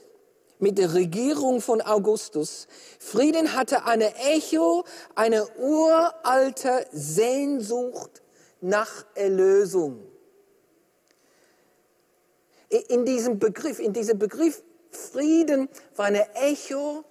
mit 0.60 0.78
der 0.78 0.94
Regierung 0.94 1.62
von 1.62 1.80
Augustus. 1.80 2.68
Frieden 3.00 3.56
hatte 3.56 3.86
eine 3.86 4.14
Echo, 4.18 4.84
eine 5.16 5.48
uralte 5.56 6.86
Sehnsucht 6.92 8.22
nach 8.60 9.06
Erlösung. 9.16 10.04
In 12.90 13.06
diesem 13.06 13.40
Begriff, 13.40 13.80
in 13.80 13.94
diesem 13.94 14.20
Begriff 14.20 14.62
Frieden 14.92 15.70
war 15.96 16.08
eine 16.08 16.36
Echo, 16.36 17.06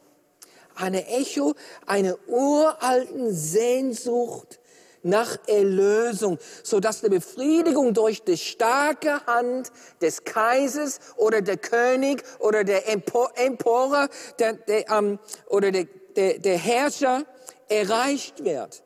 eine 0.78 1.06
Echo, 1.06 1.54
eine 1.86 2.16
uralten 2.26 3.32
Sehnsucht 3.32 4.60
nach 5.02 5.38
Erlösung, 5.46 6.38
so 6.62 6.80
dass 6.80 7.00
die 7.00 7.08
Befriedigung 7.08 7.94
durch 7.94 8.22
die 8.22 8.36
starke 8.36 9.24
Hand 9.26 9.72
des 10.00 10.24
Kaisers 10.24 10.98
oder 11.16 11.40
der 11.40 11.56
König 11.56 12.22
oder 12.40 12.64
der 12.64 12.88
Emporer 12.88 14.08
der, 14.38 14.54
der, 14.54 14.90
ähm, 14.90 15.18
oder 15.46 15.70
der, 15.70 15.84
der, 16.16 16.38
der 16.38 16.58
Herrscher 16.58 17.24
erreicht 17.68 18.44
wird. 18.44 18.82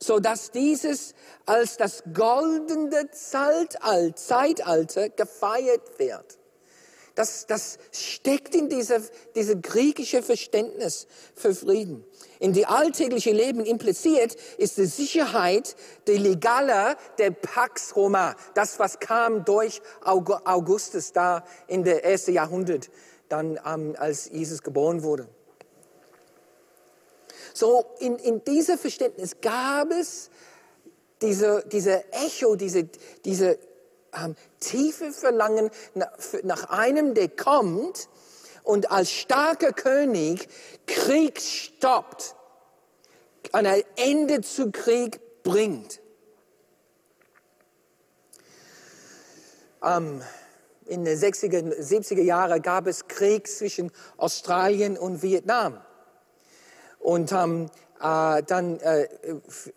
So 0.00 0.18
dass 0.18 0.50
dieses 0.50 1.14
als 1.46 1.76
das 1.76 2.02
goldene 2.12 3.10
Zeitalter 3.10 5.08
gefeiert 5.10 5.98
wird. 5.98 6.38
Das, 7.14 7.46
das 7.46 7.78
steckt 7.92 8.56
in 8.56 8.68
dieser, 8.68 9.00
dieser 9.36 9.54
griechische 9.54 10.20
Verständnis 10.20 11.06
für 11.36 11.54
Frieden. 11.54 12.04
In 12.40 12.52
die 12.52 12.66
alltägliche 12.66 13.30
Leben 13.30 13.64
impliziert 13.64 14.34
ist 14.58 14.78
die 14.78 14.86
Sicherheit, 14.86 15.76
die 16.08 16.16
legale, 16.16 16.96
der 17.18 17.30
Pax 17.30 17.94
Roma, 17.94 18.34
das 18.54 18.80
was 18.80 18.98
kam 18.98 19.44
durch 19.44 19.80
Augustus 20.02 21.12
da 21.12 21.44
in 21.68 21.84
der 21.84 22.04
ersten 22.04 22.32
Jahrhundert, 22.32 22.90
dann 23.28 23.60
ähm, 23.64 23.94
als 23.96 24.28
Jesus 24.30 24.62
geboren 24.62 25.04
wurde. 25.04 25.28
So 27.52 27.84
in, 28.00 28.16
in 28.16 28.42
diesem 28.42 28.76
Verständnis 28.76 29.36
gab 29.40 29.92
es 29.92 30.30
diese, 31.22 31.64
diese 31.70 32.12
Echo, 32.12 32.56
diese, 32.56 32.88
diese 33.24 33.56
ähm, 34.16 34.36
tiefe 34.60 35.12
Verlangen 35.12 35.70
nach, 36.42 36.70
einem, 36.70 37.14
der 37.14 37.28
kommt 37.28 38.08
und 38.62 38.90
als 38.90 39.10
starker 39.10 39.72
König 39.72 40.48
Krieg 40.86 41.40
stoppt, 41.40 42.34
ein 43.52 43.66
Ende 43.96 44.40
zu 44.40 44.70
Krieg 44.70 45.20
bringt. 45.42 46.00
Ähm, 49.82 50.22
in 50.86 51.04
den 51.04 51.18
60er, 51.18 51.78
70er 51.80 52.22
Jahren 52.22 52.60
gab 52.60 52.86
es 52.86 53.06
Krieg 53.06 53.48
zwischen 53.48 53.90
Australien 54.16 54.98
und 54.98 55.22
Vietnam. 55.22 55.80
Und 56.98 57.32
ähm, 57.32 57.70
äh, 58.04 58.42
dann 58.42 58.78
äh, 58.80 59.08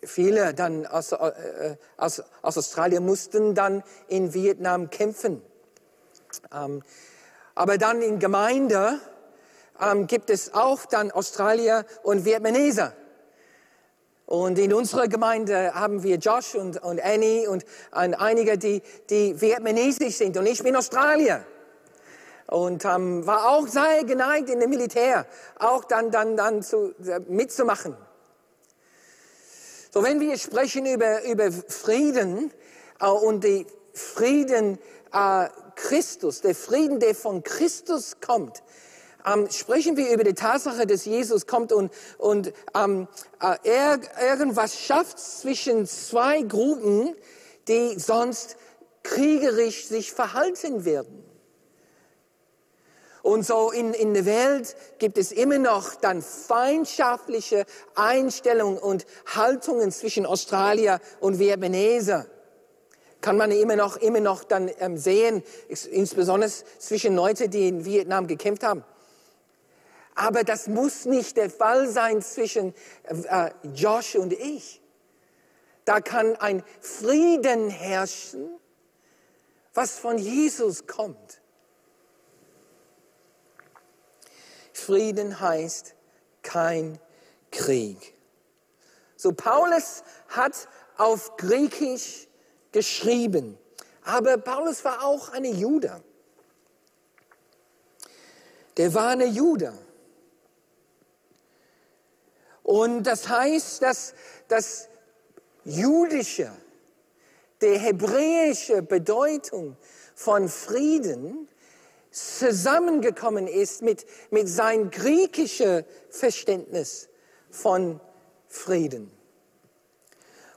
viele 0.02 0.52
dann 0.52 0.86
aus, 0.86 1.12
äh, 1.12 1.76
aus, 1.96 2.22
aus, 2.42 2.58
Australien 2.58 3.04
mussten 3.04 3.54
dann 3.54 3.82
in 4.08 4.34
Vietnam 4.34 4.90
kämpfen. 4.90 5.42
Ähm, 6.54 6.82
aber 7.54 7.78
dann 7.78 8.02
in 8.02 8.18
Gemeinde 8.18 9.00
ähm, 9.80 10.06
gibt 10.06 10.28
es 10.28 10.52
auch 10.52 10.84
dann 10.84 11.10
Australier 11.10 11.86
und 12.02 12.26
Vietnameser. 12.26 12.92
Und 14.26 14.58
in 14.58 14.74
unserer 14.74 15.08
Gemeinde 15.08 15.74
haben 15.74 16.02
wir 16.02 16.16
Josh 16.16 16.54
und, 16.54 16.82
und 16.82 17.02
Annie 17.02 17.48
und, 17.48 17.64
und 17.92 18.14
einige, 18.14 18.58
die, 18.58 18.82
die 19.08 19.40
vietnamesisch 19.40 20.16
sind. 20.16 20.36
Und 20.36 20.44
ich 20.44 20.62
bin 20.62 20.76
Australier 20.76 21.46
und 22.46 22.84
ähm, 22.84 23.26
war 23.26 23.48
auch 23.48 23.66
sehr 23.66 24.04
geneigt 24.04 24.50
in 24.50 24.60
dem 24.60 24.68
Militär, 24.68 25.24
auch 25.58 25.84
dann, 25.84 26.10
dann, 26.10 26.36
dann 26.36 26.62
zu, 26.62 26.94
mitzumachen. 27.26 27.96
So, 29.90 30.02
wenn 30.02 30.20
wir 30.20 30.36
sprechen 30.36 30.84
über, 30.84 31.24
über 31.24 31.50
Frieden 31.50 32.52
äh, 33.00 33.08
und 33.08 33.42
die 33.42 33.66
Frieden 33.94 34.78
äh, 35.12 35.48
Christus, 35.76 36.42
der 36.42 36.54
Frieden, 36.54 37.00
der 37.00 37.14
von 37.14 37.42
Christus 37.42 38.16
kommt, 38.20 38.62
ähm, 39.24 39.48
sprechen 39.50 39.96
wir 39.96 40.10
über 40.12 40.24
die 40.24 40.34
Tatsache, 40.34 40.86
dass 40.86 41.04
Jesus 41.04 41.46
kommt 41.46 41.72
und, 41.72 41.92
und 42.18 42.52
ähm, 42.74 43.08
äh, 43.40 43.56
er 43.64 44.00
irgendwas 44.30 44.78
schafft 44.78 45.18
zwischen 45.18 45.86
zwei 45.86 46.42
Gruppen, 46.42 47.14
die 47.66 47.98
sonst 47.98 48.56
kriegerisch 49.02 49.86
sich 49.86 50.12
verhalten 50.12 50.84
werden. 50.84 51.24
Und 53.22 53.44
so 53.44 53.70
in, 53.70 53.94
in 53.94 54.14
der 54.14 54.26
Welt 54.26 54.76
gibt 54.98 55.18
es 55.18 55.32
immer 55.32 55.58
noch 55.58 55.94
dann 55.96 56.22
feindschaftliche 56.22 57.66
Einstellungen 57.94 58.78
und 58.78 59.06
Haltungen 59.34 59.90
zwischen 59.90 60.24
Australier 60.24 61.00
und 61.20 61.38
Vietnameser. 61.38 62.26
Kann 63.20 63.36
man 63.36 63.50
immer 63.50 63.74
noch, 63.74 63.96
immer 63.96 64.20
noch 64.20 64.44
dann 64.44 64.70
ähm, 64.78 64.96
sehen, 64.96 65.42
insbesondere 65.90 66.50
zwischen 66.78 67.16
Leuten, 67.16 67.50
die 67.50 67.66
in 67.66 67.84
Vietnam 67.84 68.28
gekämpft 68.28 68.62
haben. 68.62 68.84
Aber 70.14 70.44
das 70.44 70.66
muss 70.68 71.04
nicht 71.04 71.36
der 71.36 71.50
Fall 71.50 71.88
sein 71.88 72.22
zwischen 72.22 72.74
äh, 73.04 73.50
Josh 73.74 74.14
und 74.16 74.32
ich. 74.32 74.80
Da 75.84 76.00
kann 76.00 76.36
ein 76.36 76.62
Frieden 76.80 77.70
herrschen, 77.70 78.48
was 79.74 79.98
von 79.98 80.18
Jesus 80.18 80.86
kommt. 80.86 81.40
Frieden 84.78 85.40
heißt 85.40 85.94
kein 86.42 86.98
Krieg. 87.50 88.14
So 89.16 89.32
Paulus 89.32 90.02
hat 90.28 90.68
auf 90.96 91.36
Griechisch 91.36 92.28
geschrieben, 92.72 93.58
aber 94.04 94.38
Paulus 94.38 94.84
war 94.84 95.04
auch 95.04 95.30
eine 95.30 95.48
Jude. 95.48 96.02
Der 98.76 98.94
war 98.94 99.08
eine 99.08 99.26
Jude. 99.26 99.76
Und 102.62 103.02
das 103.04 103.28
heißt, 103.28 103.82
dass 103.82 104.14
das 104.46 104.88
jüdische, 105.64 106.52
die 107.60 107.78
hebräische 107.78 108.82
Bedeutung 108.82 109.76
von 110.14 110.48
Frieden 110.48 111.48
zusammengekommen 112.10 113.46
ist 113.46 113.82
mit, 113.82 114.06
mit 114.30 114.48
sein 114.48 114.90
griechischer 114.90 115.84
Verständnis 116.10 117.08
von 117.50 118.00
Frieden. 118.46 119.10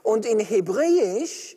Und 0.02 0.26
in 0.26 0.38
Hebräisch, 0.40 1.56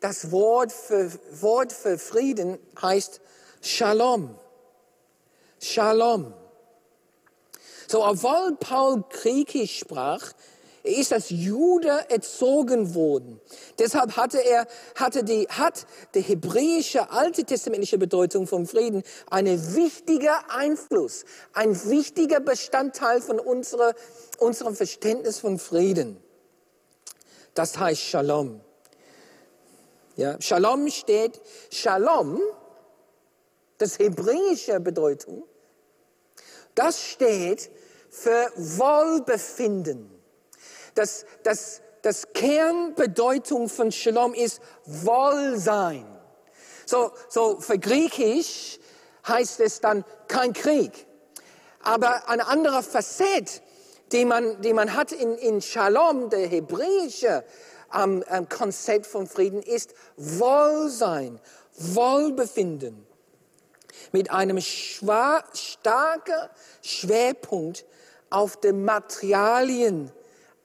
das 0.00 0.30
Wort 0.30 0.72
für, 0.72 1.10
Wort 1.40 1.72
für 1.72 1.98
Frieden 1.98 2.58
heißt 2.80 3.20
Shalom. 3.60 4.38
Shalom. 5.60 6.32
So, 7.88 8.04
obwohl 8.04 8.56
Paul 8.58 9.04
Griechisch 9.10 9.78
sprach, 9.78 10.32
er 10.86 10.96
ist 10.96 11.12
als 11.12 11.30
Jude 11.30 12.08
erzogen 12.08 12.94
worden. 12.94 13.40
Deshalb 13.78 14.16
hatte 14.16 14.38
er, 14.38 14.66
hatte 14.94 15.24
die, 15.24 15.48
hat 15.48 15.86
die 16.14 16.20
hebräische, 16.20 17.10
alte 17.10 17.44
testamentliche 17.44 17.98
Bedeutung 17.98 18.46
vom 18.46 18.66
Frieden 18.66 19.02
einen 19.28 19.74
wichtigen 19.74 20.34
Einfluss, 20.48 21.24
ein 21.52 21.74
wichtiger 21.90 22.40
Bestandteil 22.40 23.20
von 23.20 23.40
unserer, 23.40 23.94
unserem 24.38 24.76
Verständnis 24.76 25.40
von 25.40 25.58
Frieden. 25.58 26.18
Das 27.54 27.76
heißt 27.78 28.00
Shalom. 28.00 28.60
Ja, 30.14 30.40
Shalom 30.40 30.88
steht, 30.88 31.40
Shalom, 31.70 32.40
das 33.78 33.98
hebräische 33.98 34.78
Bedeutung, 34.80 35.42
das 36.74 37.00
steht 37.00 37.70
für 38.08 38.50
Wohlbefinden 38.56 40.15
das, 40.96 41.26
das, 41.42 41.82
das 42.02 42.32
Kernbedeutung 42.32 43.68
von 43.68 43.92
Shalom 43.92 44.34
ist 44.34 44.60
Wohlsein. 44.84 46.06
So, 46.84 47.12
so 47.28 47.60
für 47.60 47.78
Griechisch 47.78 48.78
heißt 49.26 49.60
es 49.60 49.80
dann 49.80 50.04
kein 50.28 50.52
Krieg. 50.52 51.06
Aber 51.82 52.28
eine 52.28 52.46
andere 52.46 52.82
Facette, 52.82 53.60
die 54.12 54.24
man, 54.24 54.60
die 54.62 54.72
man 54.72 54.94
hat 54.94 55.12
in, 55.12 55.36
in 55.36 55.60
Shalom, 55.60 56.30
der 56.30 56.46
hebräische 56.46 57.44
ähm, 57.94 58.24
ähm, 58.30 58.48
Konzept 58.48 59.06
von 59.06 59.26
Frieden, 59.26 59.62
ist 59.62 59.94
Wohlsein, 60.16 61.40
Wohlbefinden. 61.76 63.06
Mit 64.12 64.30
einem 64.30 64.60
starken 64.60 66.48
Schwerpunkt 66.82 67.84
auf 68.30 68.56
den 68.60 68.84
Materialien 68.84 70.12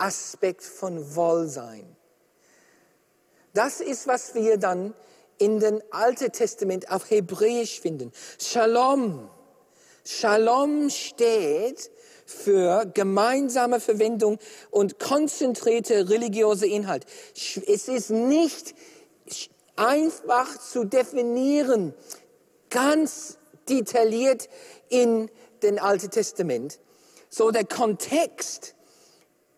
Aspekt 0.01 0.63
von 0.63 1.15
Wohlsein. 1.15 1.95
Das 3.53 3.81
ist, 3.81 4.07
was 4.07 4.33
wir 4.33 4.57
dann 4.57 4.93
in 5.37 5.59
den 5.59 5.81
Alten 5.91 6.31
Testament 6.31 6.89
auf 6.89 7.09
Hebräisch 7.09 7.79
finden. 7.79 8.11
Shalom. 8.39 9.29
Shalom 10.03 10.89
steht 10.89 11.91
für 12.25 12.85
gemeinsame 12.93 13.79
Verwendung 13.79 14.39
und 14.71 14.99
konzentrierte 14.99 16.09
religiöse 16.09 16.65
Inhalt. 16.65 17.05
Es 17.35 17.87
ist 17.87 18.09
nicht 18.09 18.73
einfach 19.75 20.57
zu 20.57 20.85
definieren, 20.85 21.93
ganz 22.69 23.37
detailliert 23.69 24.49
in 24.89 25.29
den 25.61 25.77
Alten 25.77 26.09
Testament. 26.09 26.79
So 27.29 27.51
der 27.51 27.65
Kontext 27.65 28.75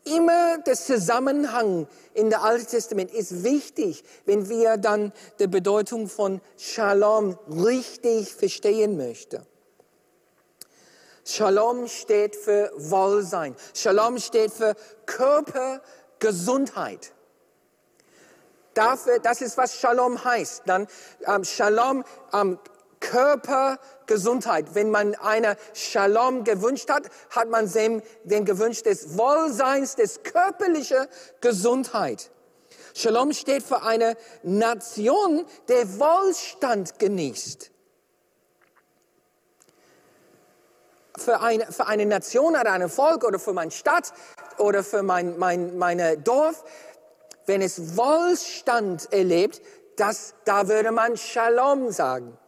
Immer 0.06 0.58
der 0.58 0.76
Zusammenhang 0.76 1.88
in 2.14 2.30
der 2.30 2.44
Alten 2.44 2.68
Testament 2.68 3.14
ist 3.14 3.44
wichtig, 3.44 4.04
wenn 4.26 4.50
wir 4.50 4.76
dann 4.78 5.14
die 5.40 5.48
Bedeutung 5.48 6.10
von 6.10 6.42
Shalom 6.58 7.40
richtig 7.50 8.34
verstehen 8.34 8.98
möchten. 8.98 9.46
Shalom 11.26 11.88
steht 11.88 12.36
für 12.36 12.70
Wohlsein. 12.76 13.56
Shalom 13.74 14.20
steht 14.20 14.52
für 14.52 14.76
Körpergesundheit. 15.06 17.14
Dafür, 18.74 19.20
das 19.20 19.42
ist, 19.42 19.58
was 19.58 19.80
Shalom 19.80 20.22
heißt. 20.22 20.64
Dann 20.66 20.86
ähm, 21.26 21.46
Shalom 21.46 22.04
ähm, 22.34 22.60
Körpergesundheit. 23.14 24.74
Wenn 24.74 24.90
man 24.90 25.14
eine 25.14 25.56
Shalom 25.74 26.44
gewünscht 26.44 26.90
hat, 26.90 27.04
hat 27.30 27.48
man 27.48 27.72
dem, 27.72 28.02
den 28.24 28.44
gewünscht 28.44 28.88
des 28.88 29.18
Wohlseins, 29.18 29.96
des 29.96 30.24
körperlichen 30.24 31.06
Gesundheit. 31.40 32.32
Shalom 32.96 33.32
steht 33.34 33.62
für 33.62 33.84
eine 33.84 34.18
Nation, 34.42 35.46
der 35.68 36.00
Wohlstand 36.00 36.98
genießt. 36.98 37.70
Für 41.16 41.40
eine, 41.42 41.72
für 41.72 41.86
eine 41.86 42.08
Nation 42.08 42.56
oder 42.56 42.72
ein 42.72 42.90
Volk 42.90 43.24
oder 43.24 43.38
für 43.38 43.54
meine 43.54 43.70
Stadt 43.70 44.12
oder 44.58 44.84
für 44.84 45.04
mein, 45.04 45.38
mein 45.38 45.78
meine 45.78 46.18
Dorf, 46.18 46.64
wenn 47.46 47.62
es 47.62 47.96
Wohlstand 47.96 49.14
erlebt, 49.14 49.62
das, 49.98 50.34
da 50.46 50.68
würde 50.68 50.92
man 50.92 51.16
Shalom 51.16 51.92
sagen. 51.92 52.40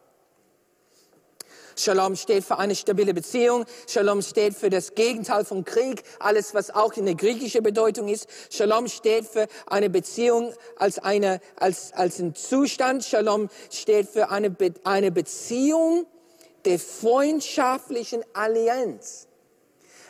Shalom 1.77 2.15
steht 2.15 2.45
für 2.45 2.57
eine 2.57 2.73
stabile 2.73 3.13
Beziehung. 3.13 3.65
Shalom 3.88 4.21
steht 4.21 4.55
für 4.55 4.69
das 4.69 4.95
Gegenteil 4.95 5.43
von 5.43 5.65
Krieg. 5.65 6.03
Alles, 6.19 6.53
was 6.53 6.71
auch 6.71 6.93
in 6.93 7.05
der 7.05 7.15
griechischen 7.15 7.63
Bedeutung 7.63 8.07
ist. 8.07 8.27
Shalom 8.49 8.88
steht 8.88 9.25
für 9.25 9.47
eine 9.67 9.89
Beziehung 9.89 10.53
als 10.77 10.99
eine, 10.99 11.41
als, 11.57 11.91
als 11.93 12.19
ein 12.19 12.33
Zustand. 12.33 13.03
Shalom 13.03 13.49
steht 13.69 14.07
für 14.07 14.29
eine, 14.29 14.55
eine 14.85 15.11
Beziehung 15.11 16.05
der 16.63 16.79
freundschaftlichen 16.79 18.23
Allianz. 18.33 19.27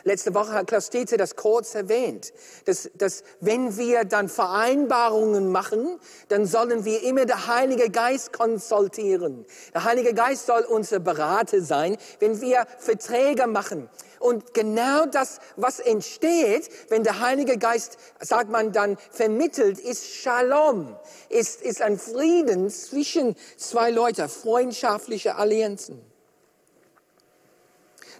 Letzte 0.06 0.34
Woche 0.34 0.52
hat 0.52 0.68
Klaus 0.68 0.88
Tietze 0.88 1.16
das 1.16 1.34
kurz 1.34 1.74
erwähnt, 1.74 2.32
dass, 2.64 2.88
dass 2.94 3.24
wenn 3.40 3.76
wir 3.76 4.04
dann 4.04 4.28
Vereinbarungen 4.28 5.50
machen, 5.50 5.98
dann 6.28 6.46
sollen 6.46 6.84
wir 6.84 7.02
immer 7.02 7.24
der 7.24 7.48
Heilige 7.48 7.90
Geist 7.90 8.32
konsultieren. 8.32 9.44
Der 9.74 9.82
Heilige 9.82 10.14
Geist 10.14 10.46
soll 10.46 10.62
unser 10.62 11.00
Berater 11.00 11.60
sein, 11.60 11.96
wenn 12.20 12.40
wir 12.40 12.68
Verträge 12.78 13.48
machen. 13.48 13.88
Und 14.20 14.54
genau 14.54 15.06
das, 15.06 15.40
was 15.56 15.80
entsteht, 15.80 16.70
wenn 16.88 17.02
der 17.02 17.18
Heilige 17.18 17.58
Geist, 17.58 17.98
sagt 18.20 18.48
man 18.48 18.70
dann, 18.70 18.98
vermittelt, 19.10 19.80
ist 19.80 20.06
Shalom, 20.06 20.94
ist, 21.30 21.62
ist 21.62 21.82
ein 21.82 21.98
Frieden 21.98 22.70
zwischen 22.70 23.34
zwei 23.56 23.90
Leuten, 23.90 24.28
freundschaftliche 24.28 25.34
Allianzen. 25.34 26.00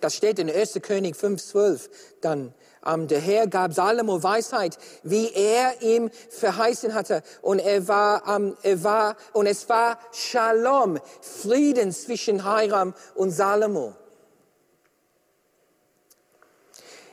Das 0.00 0.14
steht 0.14 0.38
in 0.38 0.50
1. 0.50 0.80
König 0.82 1.16
5,12 1.16 1.88
dann. 2.20 2.54
Ähm, 2.86 3.08
der 3.08 3.20
Herr 3.20 3.46
gab 3.46 3.72
Salomo 3.72 4.22
Weisheit, 4.22 4.78
wie 5.02 5.32
er 5.32 5.82
ihm 5.82 6.10
verheißen 6.30 6.94
hatte. 6.94 7.22
Und 7.42 7.58
er 7.58 7.88
war, 7.88 8.26
ähm, 8.28 8.56
er 8.62 8.82
war, 8.84 9.16
und 9.32 9.46
es 9.46 9.68
war 9.68 9.98
Shalom, 10.12 10.98
Frieden 11.20 11.92
zwischen 11.92 12.44
Hiram 12.44 12.94
und 13.14 13.30
Salomo. 13.30 13.94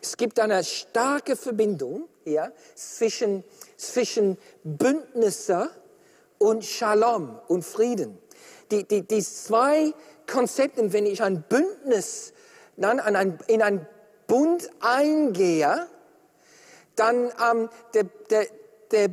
Es 0.01 0.17
gibt 0.17 0.39
eine 0.39 0.63
starke 0.63 1.35
Verbindung 1.35 2.09
ja, 2.25 2.51
zwischen, 2.75 3.43
zwischen 3.77 4.37
Bündnisse 4.63 5.69
und 6.37 6.65
Shalom 6.65 7.39
und 7.47 7.63
Frieden. 7.63 8.17
Die, 8.69 8.83
die, 8.85 9.07
die 9.07 9.23
zwei 9.23 9.93
Konzepte, 10.27 10.91
wenn 10.93 11.05
ich 11.05 11.23
ein 11.23 11.43
Bündnis 11.43 12.33
dann 12.77 12.99
ein, 12.99 13.39
in 13.47 13.61
ein 13.61 13.87
Bund 14.27 14.69
eingehe, 14.79 15.87
dann 16.95 17.31
ähm, 17.51 17.69
der, 17.93 18.05
der, 18.29 18.47
der 18.91 19.09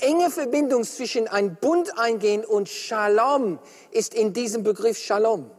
enge 0.00 0.30
Verbindung 0.30 0.84
zwischen 0.84 1.28
ein 1.28 1.56
Bund 1.56 1.98
eingehen 1.98 2.44
und 2.44 2.68
Shalom 2.68 3.58
ist 3.90 4.14
in 4.14 4.32
diesem 4.32 4.62
Begriff 4.62 4.98
Shalom. 4.98 5.50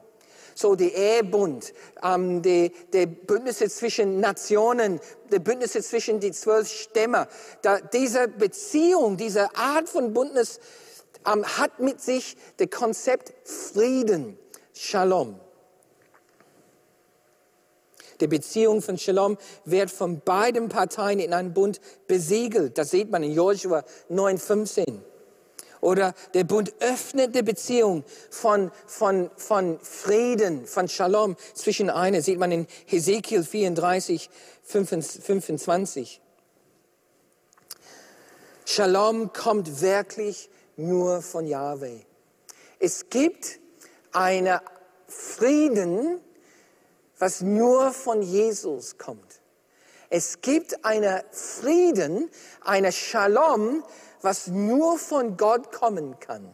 So 0.56 0.76
die 0.76 0.94
Ehebund, 0.94 1.74
ähm, 2.04 2.42
die, 2.42 2.72
die 2.94 3.08
Bündnisse 3.08 3.70
zwischen 3.70 4.20
Nationen, 4.20 5.00
die 5.32 5.40
Bündnisse 5.40 5.82
zwischen 5.82 6.20
die 6.20 6.32
zwölf 6.32 6.70
Stämme. 6.70 7.28
Da, 7.64 7.80
diese 7.80 8.28
Beziehung, 8.28 9.18
diese 9.18 9.56
Art 9.56 9.90
von 9.90 10.14
Bündnis 10.14 10.60
ähm, 11.26 11.44
hat 11.58 11.80
mit 11.80 12.02
sich 12.02 12.38
das 12.58 12.70
Konzept 12.70 13.34
Frieden, 13.46 14.38
Shalom. 14.74 15.40
Die 18.24 18.28
Beziehung 18.28 18.82
von 18.82 18.98
Shalom 18.98 19.38
wird 19.66 19.92
von 19.92 20.22
beiden 20.22 20.70
Parteien 20.70 21.20
in 21.20 21.34
einem 21.34 21.54
Bund 21.54 21.82
besiegelt. 22.08 22.78
Das 22.78 22.92
sieht 22.92 23.12
man 23.12 23.22
in 23.22 23.34
Joshua 23.34 23.84
9,15. 24.10 25.02
Oder 25.82 26.14
der 26.34 26.46
Bund 26.46 26.74
öffnet 26.80 27.36
die 27.36 27.42
Beziehung 27.42 28.06
von, 28.30 28.72
von, 28.86 29.30
von 29.36 29.78
Frieden, 29.82 30.66
von 30.66 30.88
Shalom 30.88 31.36
zwischen 31.54 31.90
einer, 31.90 32.22
sieht 32.22 32.40
man 32.40 32.54
in 32.54 32.68
Hesekiel 32.86 33.44
34, 33.44 34.30
25. 34.64 36.22
Shalom 38.64 39.34
kommt 39.34 39.82
wirklich 39.82 40.50
nur 40.78 41.22
von 41.22 41.46
Yahweh. 41.46 42.00
Es 42.80 43.10
gibt 43.10 43.60
einen 44.14 44.62
Frieden, 45.10 46.22
was 47.24 47.40
nur 47.40 47.94
von 47.94 48.22
Jesus 48.22 48.98
kommt. 48.98 49.40
Es 50.10 50.42
gibt 50.42 50.84
einen 50.84 51.22
Frieden, 51.32 52.30
eine 52.60 52.92
Shalom, 52.92 53.82
was 54.22 54.48
nur 54.48 55.00
von 55.00 55.38
Gott 55.38 55.72
kommen 55.72 56.20
kann. 56.20 56.54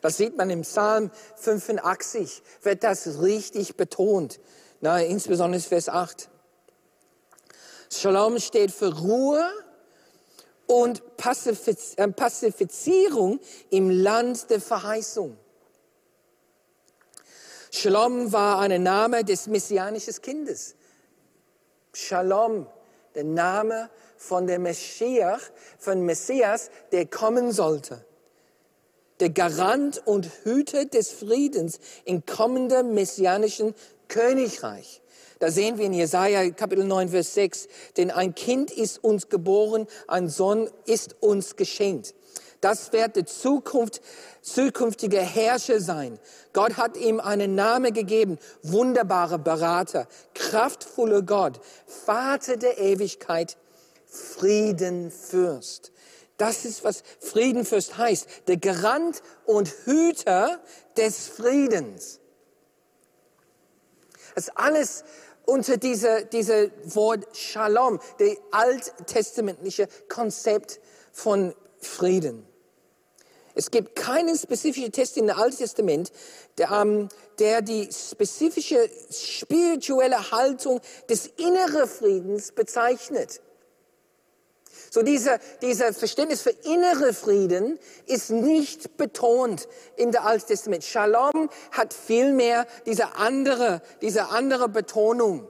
Das 0.00 0.16
sieht 0.16 0.36
man 0.36 0.50
im 0.50 0.62
Psalm 0.62 1.12
85, 1.36 2.42
wird 2.62 2.82
das 2.82 3.22
richtig 3.22 3.76
betont, 3.76 4.40
na, 4.80 4.98
insbesondere 4.98 5.62
Vers 5.62 5.88
8. 5.88 6.28
Shalom 7.88 8.40
steht 8.40 8.72
für 8.72 8.98
Ruhe 8.98 9.48
und 10.66 11.00
äh, 11.00 12.08
Pazifizierung 12.08 13.38
im 13.70 13.88
Land 13.88 14.50
der 14.50 14.60
Verheißung. 14.60 15.38
Shalom 17.74 18.30
war 18.32 18.58
ein 18.58 18.82
Name 18.82 19.24
des 19.24 19.46
messianischen 19.46 20.12
Kindes. 20.20 20.74
Shalom, 21.94 22.66
der 23.14 23.24
Name 23.24 23.88
von 24.18 24.46
dem 24.46 24.64
Messias, 24.64 25.40
von 25.78 26.04
Messias, 26.04 26.70
der 26.92 27.06
kommen 27.06 27.50
sollte. 27.50 28.04
Der 29.20 29.30
Garant 29.30 30.06
und 30.06 30.28
Hüter 30.44 30.84
des 30.84 31.12
Friedens 31.12 31.80
im 32.04 32.26
kommenden 32.26 32.92
messianischen 32.92 33.74
Königreich. 34.06 35.00
Da 35.38 35.50
sehen 35.50 35.78
wir 35.78 35.86
in 35.86 35.94
Jesaja 35.94 36.50
Kapitel 36.50 36.84
9, 36.84 37.08
Vers 37.08 37.32
6, 37.32 37.68
denn 37.96 38.10
ein 38.10 38.34
Kind 38.34 38.70
ist 38.70 39.02
uns 39.02 39.30
geboren, 39.30 39.86
ein 40.08 40.28
Sohn 40.28 40.68
ist 40.84 41.16
uns 41.20 41.56
geschenkt. 41.56 42.14
Das 42.62 42.92
wird 42.92 43.16
der 43.16 43.26
Zukunft, 43.26 44.00
zukünftige 44.40 45.18
Herrscher 45.18 45.80
sein. 45.80 46.20
Gott 46.52 46.76
hat 46.76 46.96
ihm 46.96 47.18
einen 47.18 47.56
Namen 47.56 47.92
gegeben. 47.92 48.38
Wunderbarer 48.62 49.38
Berater, 49.38 50.06
kraftvoller 50.32 51.22
Gott, 51.22 51.60
Vater 51.86 52.56
der 52.56 52.78
Ewigkeit, 52.78 53.58
Friedenfürst. 54.06 55.90
Das 56.36 56.64
ist, 56.64 56.84
was 56.84 57.02
Friedenfürst 57.18 57.98
heißt. 57.98 58.28
Der 58.46 58.58
Garant 58.58 59.22
und 59.44 59.68
Hüter 59.84 60.60
des 60.96 61.26
Friedens. 61.28 62.20
Das 64.36 64.50
alles 64.50 65.02
unter 65.46 65.78
dieser, 65.78 66.22
dieser 66.22 66.68
Wort 66.84 67.36
Shalom, 67.36 67.98
der 68.20 68.36
alttestamentliche 68.52 69.88
Konzept 70.08 70.78
von 71.10 71.54
Frieden. 71.80 72.51
Es 73.54 73.70
gibt 73.70 73.96
keinen 73.96 74.36
spezifischen 74.36 74.92
Test 74.92 75.16
dem 75.16 75.28
Alten 75.30 75.58
Testament, 75.58 76.12
der, 76.58 76.70
ähm, 76.70 77.08
der 77.38 77.62
die 77.62 77.88
spezifische 77.92 78.88
spirituelle 79.10 80.30
Haltung 80.30 80.80
des 81.08 81.26
inneren 81.36 81.88
Friedens 81.88 82.52
bezeichnet. 82.52 83.40
So 84.90 85.02
dieser, 85.02 85.38
dieser 85.62 85.94
Verständnis 85.94 86.42
für 86.42 86.50
innere 86.50 87.14
Frieden 87.14 87.78
ist 88.06 88.30
nicht 88.30 88.98
betont 88.98 89.66
in 89.96 90.12
der 90.12 90.24
Alten 90.24 90.48
Testament. 90.48 90.84
Shalom 90.84 91.48
hat 91.70 91.94
vielmehr 91.94 92.66
diese 92.84 93.14
andere, 93.16 93.80
diese 94.02 94.28
andere 94.28 94.68
Betonung. 94.68 95.48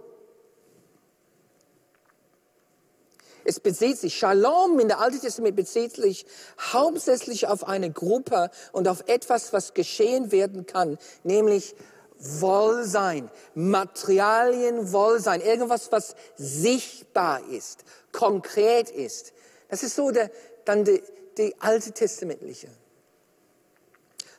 Es 3.45 3.61
bezieht 3.61 3.99
sich, 3.99 4.15
Shalom 4.17 4.79
in 4.79 4.89
der 4.89 5.01
Alten 5.01 5.21
Testament 5.21 5.57
bezieht 5.57 5.97
sich 5.97 6.27
hauptsächlich 6.59 7.47
auf 7.47 7.67
eine 7.67 7.91
Gruppe 7.91 8.51
und 8.73 8.89
auf 8.89 9.05
etwas, 9.09 9.53
was 9.53 9.75
geschehen 9.75 10.33
werden 10.33 10.67
kann, 10.67 10.99
nämlich 11.25 11.75
Wohlsein, 12.19 13.31
Materialien 13.55 14.93
Wohlsein, 14.93 15.41
irgendwas, 15.41 15.91
was 15.91 16.15
sichtbar 16.37 17.41
ist, 17.51 17.85
konkret 18.13 18.91
ist. 18.91 19.33
Das 19.69 19.83
ist 19.83 19.97
so 19.97 20.11
der, 20.11 20.31
dann 20.65 20.85
die, 20.85 21.03
die 21.37 21.55
alte 21.61 21.93
testamentliche. 21.93 22.69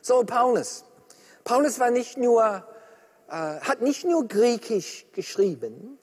So 0.00 0.24
Paulus. 0.24 0.84
Paulus 1.44 1.78
war 1.78 1.90
nicht 1.90 2.16
nur, 2.16 2.66
äh, 3.28 3.32
hat 3.32 3.82
nicht 3.82 4.04
nur 4.04 4.26
Griechisch 4.28 5.06
geschrieben. 5.12 5.98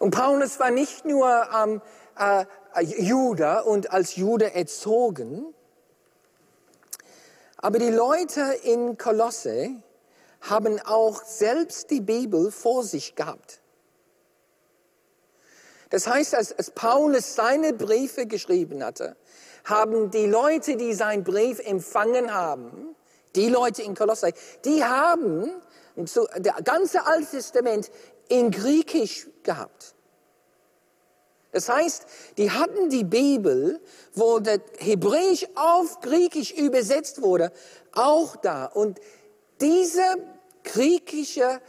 Und 0.00 0.12
Paulus 0.12 0.58
war 0.58 0.70
nicht 0.70 1.04
nur 1.04 1.46
ähm, 1.54 1.82
äh, 2.18 2.46
Jude 2.80 3.64
und 3.64 3.92
als 3.92 4.16
Jude 4.16 4.54
erzogen. 4.54 5.54
Aber 7.58 7.78
die 7.78 7.90
Leute 7.90 8.40
in 8.62 8.96
Kolosse 8.96 9.70
haben 10.40 10.80
auch 10.80 11.22
selbst 11.22 11.90
die 11.90 12.00
Bibel 12.00 12.50
vor 12.50 12.82
sich 12.82 13.14
gehabt. 13.14 13.60
Das 15.90 16.06
heißt, 16.06 16.34
als, 16.34 16.56
als 16.56 16.70
Paulus 16.70 17.34
seine 17.34 17.74
Briefe 17.74 18.26
geschrieben 18.26 18.82
hatte, 18.82 19.16
haben 19.64 20.10
die 20.10 20.24
Leute, 20.24 20.76
die 20.76 20.94
seinen 20.94 21.24
Brief 21.24 21.58
empfangen 21.58 22.32
haben, 22.32 22.96
die 23.36 23.50
Leute 23.50 23.82
in 23.82 23.94
Kolosse, 23.94 24.32
die 24.64 24.82
haben 24.82 25.52
das 25.96 26.18
ganze 26.64 27.04
Alte 27.04 27.30
Testament 27.32 27.90
in 28.30 28.50
Griechisch 28.50 29.26
gehabt. 29.42 29.94
Das 31.52 31.68
heißt, 31.68 32.06
die 32.38 32.50
hatten 32.50 32.88
die 32.90 33.04
Bibel, 33.04 33.80
wo 34.14 34.38
der 34.38 34.60
Hebräisch 34.78 35.46
auf 35.56 36.00
Griechisch 36.00 36.52
übersetzt 36.52 37.20
wurde, 37.22 37.52
auch 37.92 38.36
da. 38.36 38.66
Und 38.66 39.00
diese 39.60 40.02
griechische 40.62 41.60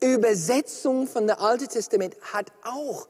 Übersetzung 0.00 1.08
von 1.08 1.26
dem 1.26 1.36
Alten 1.36 1.68
Testament 1.68 2.16
hat 2.32 2.52
auch 2.62 3.08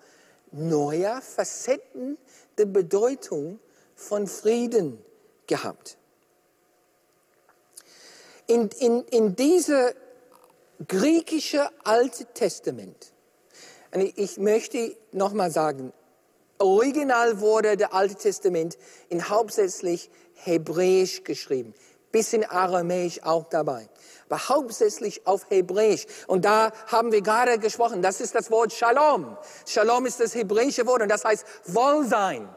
neue 0.50 1.20
Facetten 1.20 2.16
der 2.56 2.64
Bedeutung 2.64 3.60
von 3.94 4.26
Frieden 4.26 4.98
gehabt. 5.46 5.98
In, 8.46 8.70
in, 8.78 9.04
in 9.04 9.36
diese 9.36 9.94
griechische 10.86 11.68
Alte 11.84 12.26
Testament, 12.26 13.12
ich 14.16 14.38
möchte 14.38 14.96
nochmal 15.12 15.50
sagen, 15.50 15.92
original 16.58 17.40
wurde 17.40 17.76
der 17.76 17.92
Alte 17.92 18.14
Testament 18.14 18.78
in 19.08 19.28
hauptsächlich 19.28 20.10
Hebräisch 20.34 21.24
geschrieben, 21.24 21.74
bisschen 22.12 22.44
Aramäisch 22.44 23.22
auch 23.22 23.48
dabei 23.48 23.88
aber 24.30 24.48
hauptsächlich 24.48 25.26
auf 25.26 25.50
Hebräisch. 25.50 26.06
Und 26.28 26.44
da 26.44 26.72
haben 26.86 27.10
wir 27.10 27.20
gerade 27.20 27.58
gesprochen, 27.58 28.00
das 28.00 28.20
ist 28.20 28.34
das 28.34 28.50
Wort 28.50 28.72
Shalom. 28.72 29.36
Shalom 29.66 30.06
ist 30.06 30.20
das 30.20 30.34
hebräische 30.34 30.86
Wort 30.86 31.02
und 31.02 31.08
das 31.08 31.24
heißt 31.24 31.44
Wohlsein. 31.66 32.48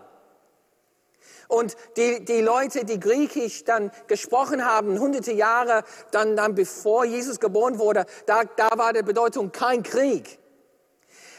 Und 1.48 1.76
die, 1.98 2.24
die 2.26 2.42
Leute, 2.42 2.86
die 2.86 3.00
Griechisch 3.00 3.64
dann 3.64 3.92
gesprochen 4.08 4.66
haben, 4.66 5.00
hunderte 5.00 5.34
Jahre 5.34 5.84
dann, 6.12 6.36
dann 6.36 6.56
bevor 6.56 7.06
Jesus 7.06 7.40
geboren 7.40 7.80
wurde, 7.80 8.06
da, 8.26 8.44
da 8.44 8.70
war 8.78 8.94
die 8.94 9.04
Bedeutung 9.04 9.52
kein 9.52 9.84
Krieg. 9.84 10.40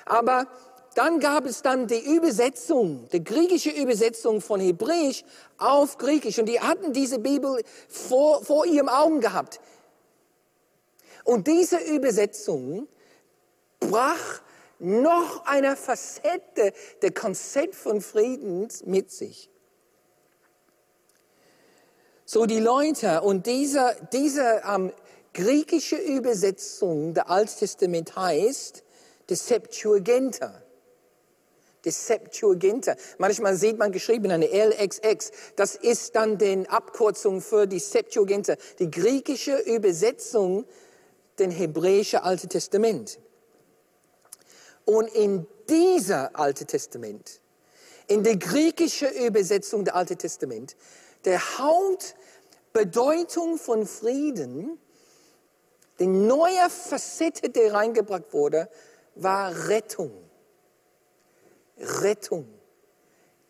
Aber 0.05 0.47
dann 0.95 1.19
gab 1.19 1.45
es 1.47 1.63
dann 1.63 1.87
die 1.87 2.15
Übersetzung, 2.15 3.09
die 3.13 3.25
griechische 3.25 3.71
Übersetzung 3.71 4.41
von 4.41 4.61
Hebräisch 4.61 5.25
auf 5.59 5.99
Griechisch. 5.99 6.39
Und 6.39 6.47
die 6.47 6.61
hatten 6.61 6.93
diese 6.93 7.19
Bibel 7.19 7.63
vor, 7.89 8.45
vor 8.45 8.65
ihrem 8.65 8.89
Augen 8.89 9.21
gehabt. 9.21 9.61
Und 11.25 11.47
diese 11.47 11.79
Übersetzung 11.79 12.87
brach 13.81 14.43
noch 14.79 15.47
eine 15.47 15.77
Facette 15.77 16.73
der 17.03 17.13
Konzept 17.13 17.75
von 17.75 18.01
Frieden 18.01 18.69
mit 18.85 19.11
sich. 19.11 19.51
So 22.27 22.47
die 22.47 22.59
Leute 22.59 23.21
und 23.21 23.47
diese, 23.47 23.97
diese 24.13 24.63
ähm, 24.67 24.93
griechische 25.35 25.97
Übersetzung 25.97 27.13
der 27.13 27.29
Alten 27.29 27.59
Testament 27.59 28.17
heißt 28.17 28.83
die 29.29 29.35
Septuaginta. 29.35 30.63
Die 31.85 31.91
Septuaginta. 31.91 32.97
Manchmal 33.19 33.57
sieht 33.57 33.79
man 33.79 33.93
geschrieben 33.93 34.31
eine 34.31 34.47
LXX. 34.47 35.33
Das 35.57 35.75
ist 35.75 36.17
dann 36.17 36.39
die 36.39 36.67
Abkürzung 36.67 37.43
für 37.43 37.67
die 37.67 37.79
Septuaginta, 37.79 38.55
die 38.79 38.91
griechische 38.91 39.59
Übersetzung 39.59 40.65
den 41.39 41.51
hebräischen 41.51 42.21
Alten 42.21 42.49
Testament. 42.49 43.19
Und 44.87 45.09
in 45.09 45.47
dieser 45.69 46.39
Alte 46.39 46.65
Testament, 46.65 47.41
in 48.07 48.23
der 48.23 48.37
griechischen 48.37 49.13
Übersetzung 49.13 49.85
der 49.85 49.97
Alte 49.97 50.17
Testament, 50.17 50.77
der 51.25 51.59
Hauptbedeutung 51.59 53.59
von 53.59 53.87
Frieden, 53.87 54.79
die 55.99 56.07
neue 56.07 56.71
Facette, 56.71 57.51
die 57.51 57.67
reingebracht 57.67 58.33
wurde, 58.33 58.69
war 59.15 59.69
Rettung. 59.69 60.13
Rettung. 61.79 62.49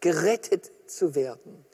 Gerettet 0.01 0.71
zu 0.87 1.15
werden. 1.15 1.65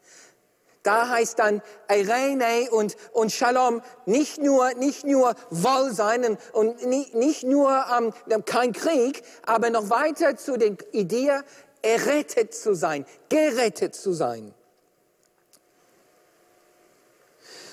Da 0.82 1.08
heißt 1.08 1.38
dann 1.38 1.60
Irene 1.90 2.70
und, 2.70 2.96
und 3.12 3.32
Shalom 3.32 3.82
nicht 4.06 4.40
nur, 4.40 4.72
nicht 4.74 5.04
nur 5.04 5.34
Wohlsein 5.50 6.38
und 6.52 6.86
nicht, 6.86 7.14
nicht 7.14 7.42
nur 7.42 7.84
ähm, 7.98 8.44
kein 8.46 8.72
Krieg, 8.72 9.22
aber 9.44 9.68
noch 9.68 9.90
weiter 9.90 10.36
zu 10.36 10.56
der 10.56 10.76
Idee, 10.92 11.40
errettet 11.82 12.54
zu 12.54 12.74
sein, 12.74 13.04
gerettet 13.28 13.94
zu 13.94 14.14
sein. 14.14 14.54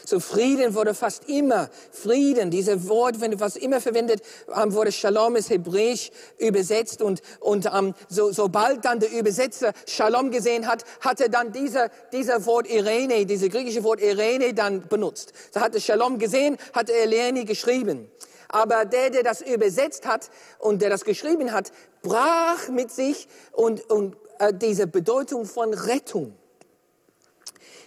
So 0.10 0.22
Frieden 0.22 0.74
wurde 0.74 0.94
fast 0.94 1.28
immer, 1.28 1.70
Frieden, 1.92 2.50
dieses 2.50 2.88
Wort, 2.88 3.20
wenn 3.20 3.32
du 3.32 3.38
fast 3.38 3.58
immer 3.58 3.82
verwendet, 3.82 4.22
ähm, 4.56 4.74
wurde 4.74 4.94
Shalom 4.94 5.36
ist 5.36 5.50
hebräisch 5.50 6.12
übersetzt 6.38 7.02
und, 7.02 7.22
und 7.42 7.66
ähm, 7.66 7.94
so, 8.08 8.32
sobald 8.32 8.86
dann 8.86 9.02
der 9.02 9.12
Übersetzer 9.12 9.74
Shalom 9.86 10.32
gesehen 10.32 10.66
hat, 10.66 10.86
hat 11.02 11.20
er 11.20 11.28
dann 11.28 11.52
dieser, 11.52 11.90
dieser 12.14 12.46
Wort 12.46 12.70
Irene, 12.70 13.26
dieses 13.26 13.50
griechische 13.50 13.84
Wort 13.84 14.00
Irene 14.00 14.54
dann 14.54 14.88
benutzt. 14.88 15.34
So 15.54 15.60
hat 15.60 15.76
er 15.76 15.82
Shalom 15.82 16.20
gesehen, 16.20 16.56
hat 16.72 16.90
er 16.90 17.04
Eleni 17.04 17.44
geschrieben. 17.44 18.10
Aber 18.48 18.86
der, 18.86 19.10
der 19.10 19.24
das 19.24 19.42
übersetzt 19.42 20.08
hat 20.08 20.30
und 20.60 20.82
der 20.82 20.90
das 20.90 21.04
geschrieben 21.04 21.52
hat, 21.52 21.74
brach 22.02 22.70
mit 22.70 22.92
sich 22.92 23.28
und, 23.52 23.90
und 23.92 24.16
äh, 24.40 24.54
diese 24.54 24.88
Bedeutung 24.88 25.44
von 25.44 25.74
Rettung. 25.74 26.34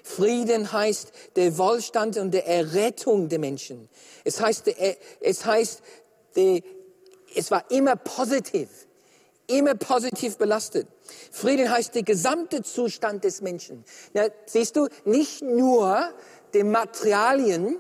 Frieden 0.03 0.73
heißt 0.73 1.13
der 1.37 1.57
Wohlstand 1.59 2.17
und 2.17 2.33
der 2.33 2.47
Errettung 2.47 3.29
der 3.29 3.39
Menschen. 3.39 3.89
Es 4.25 4.41
heißt, 4.41 4.71
es 5.21 5.45
heißt, 5.45 5.83
es 7.35 7.51
war 7.51 7.71
immer 7.71 7.97
positiv, 7.97 8.69
immer 9.47 9.75
positiv 9.75 10.37
belastet. 10.37 10.87
Frieden 11.31 11.71
heißt 11.71 11.95
der 11.95 12.03
gesamte 12.03 12.63
Zustand 12.63 13.25
des 13.25 13.41
Menschen. 13.41 13.85
Na, 14.13 14.29
siehst 14.47 14.77
du, 14.77 14.89
nicht 15.05 15.43
nur 15.43 16.13
die 16.55 16.65
Materialien, 16.65 17.79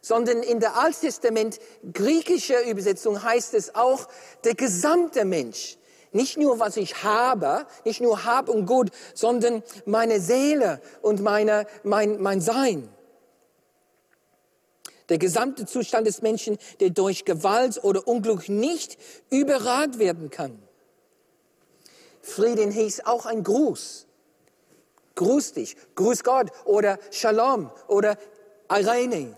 sondern 0.00 0.42
in 0.42 0.60
der 0.60 0.76
Alttestament 0.76 1.58
griechische 1.92 2.60
Übersetzung 2.60 3.22
heißt 3.22 3.54
es 3.54 3.74
auch 3.74 4.06
der 4.44 4.54
gesamte 4.54 5.24
Mensch. 5.24 5.78
Nicht 6.16 6.38
nur, 6.38 6.58
was 6.58 6.76
ich 6.78 7.04
habe, 7.04 7.66
nicht 7.84 8.00
nur 8.00 8.24
Hab 8.24 8.48
und 8.48 8.64
Gut, 8.64 8.90
sondern 9.14 9.62
meine 9.84 10.18
Seele 10.18 10.80
und 11.02 11.20
meine, 11.20 11.66
mein, 11.84 12.20
mein 12.20 12.40
Sein. 12.40 12.88
Der 15.10 15.18
gesamte 15.18 15.66
Zustand 15.66 16.06
des 16.06 16.22
Menschen, 16.22 16.58
der 16.80 16.90
durch 16.90 17.26
Gewalt 17.26 17.84
oder 17.84 18.08
Unglück 18.08 18.48
nicht 18.48 18.98
überragt 19.30 19.98
werden 19.98 20.30
kann. 20.30 20.58
Frieden 22.22 22.72
hieß 22.72 23.04
auch 23.04 23.26
ein 23.26 23.44
Gruß. 23.44 24.06
Gruß 25.16 25.52
dich, 25.52 25.76
grüß 25.96 26.24
Gott 26.24 26.48
oder 26.64 26.98
Shalom 27.10 27.70
oder 27.88 28.16
Irene. 28.70 29.34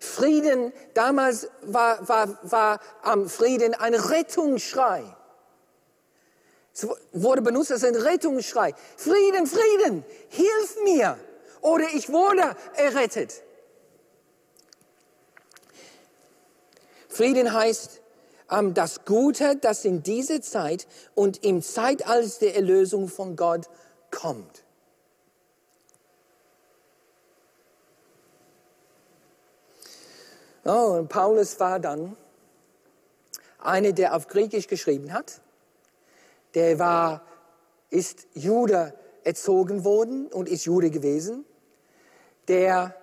Frieden, 0.00 0.72
damals 0.94 1.48
war, 1.62 2.08
war, 2.08 2.38
war 2.42 2.80
am 3.02 3.28
Frieden 3.28 3.74
ein 3.74 3.94
Rettungsschrei. 3.94 5.04
Es 6.72 6.86
wurde 7.12 7.42
benutzt 7.42 7.72
als 7.72 7.82
ein 7.82 7.96
Rettungsschrei. 7.96 8.74
Frieden, 8.96 9.46
Frieden, 9.46 10.04
hilf 10.28 10.76
mir 10.84 11.18
oder 11.60 11.86
ich 11.92 12.08
wurde 12.10 12.54
errettet. 12.76 13.42
Frieden 17.08 17.52
heißt 17.52 18.00
ähm, 18.50 18.74
das 18.74 19.04
Gute, 19.04 19.56
das 19.56 19.84
in 19.84 20.04
dieser 20.04 20.40
Zeit 20.40 20.86
und 21.16 21.42
im 21.42 21.62
Zeitalter 21.62 22.38
der 22.40 22.54
Erlösung 22.54 23.08
von 23.08 23.34
Gott 23.34 23.68
kommt. 24.12 24.62
Oh, 30.68 30.98
und 30.98 31.08
Paulus 31.08 31.58
war 31.60 31.80
dann 31.80 32.14
einer, 33.58 33.92
der 33.92 34.14
auf 34.14 34.28
Griechisch 34.28 34.66
geschrieben 34.66 35.14
hat. 35.14 35.40
Der 36.52 36.78
war, 36.78 37.22
ist 37.88 38.26
Jude 38.34 38.92
erzogen 39.24 39.82
worden 39.86 40.26
und 40.26 40.46
ist 40.46 40.66
Jude 40.66 40.90
gewesen. 40.90 41.46
Der 42.48 42.94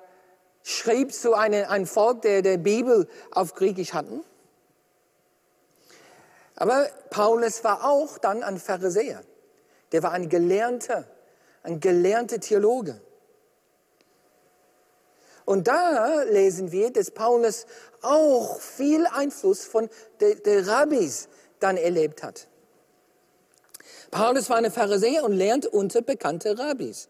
schrieb 0.61 1.11
zu 1.11 1.33
einem, 1.33 1.67
einem 1.67 1.87
Volk, 1.87 2.21
der 2.21 2.43
der 2.43 2.57
Bibel 2.57 3.09
auf 3.31 3.55
Griechisch 3.55 3.93
hatten. 3.93 4.23
Aber 6.55 6.87
Paulus 7.09 7.63
war 7.63 7.83
auch 7.83 8.19
dann 8.19 8.43
ein 8.43 8.59
Pharisäer. 8.59 9.23
Der 9.91 10.03
war 10.03 10.11
ein 10.11 10.29
gelernter, 10.29 11.05
ein 11.63 11.79
gelernter 11.79 12.39
Theologe. 12.39 13.01
Und 15.45 15.67
da 15.67 16.23
lesen 16.23 16.71
wir, 16.71 16.91
dass 16.91 17.11
Paulus 17.11 17.67
auch 18.01 18.59
viel 18.59 19.05
Einfluss 19.05 19.65
von 19.65 19.89
den 20.19 20.67
Rabbis 20.67 21.27
dann 21.59 21.77
erlebt 21.77 22.23
hat. 22.23 22.47
Paulus 24.11 24.49
war 24.49 24.57
ein 24.57 24.71
Pharisäer 24.71 25.23
und 25.23 25.33
lernt 25.33 25.67
unter 25.67 26.01
bekannte 26.01 26.57
Rabbis. 26.57 27.09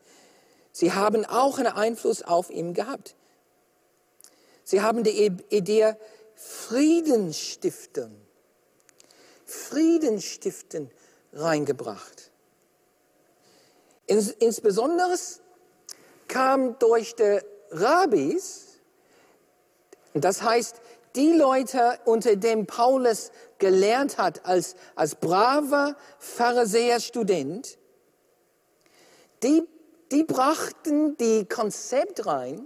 Sie 0.72 0.92
haben 0.92 1.26
auch 1.26 1.58
einen 1.58 1.68
Einfluss 1.68 2.24
auf 2.24 2.50
ihn 2.50 2.74
gehabt. 2.74 3.16
Sie 4.64 4.82
haben 4.82 5.04
die 5.04 5.32
Idee 5.50 5.96
Frieden 6.36 7.34
stiften, 7.34 8.14
Frieden 9.46 10.20
stiften 10.20 10.92
reingebracht. 11.32 12.32
Insbesondere 14.08 15.16
kam 16.28 16.78
durch 16.80 17.16
die 17.16 17.40
Rabbis, 17.80 18.80
das 20.14 20.42
heißt, 20.42 20.82
die 21.16 21.32
Leute, 21.32 22.00
unter 22.06 22.36
denen 22.36 22.66
Paulus 22.66 23.32
gelernt 23.58 24.18
hat 24.18 24.46
als, 24.46 24.76
als 24.96 25.16
braver 25.16 25.96
Pharisäer-Student, 26.20 27.78
die, 29.44 29.68
die 30.12 30.24
brachten 30.24 31.18
die 31.18 31.46
Konzept 31.46 32.26
rein, 32.26 32.66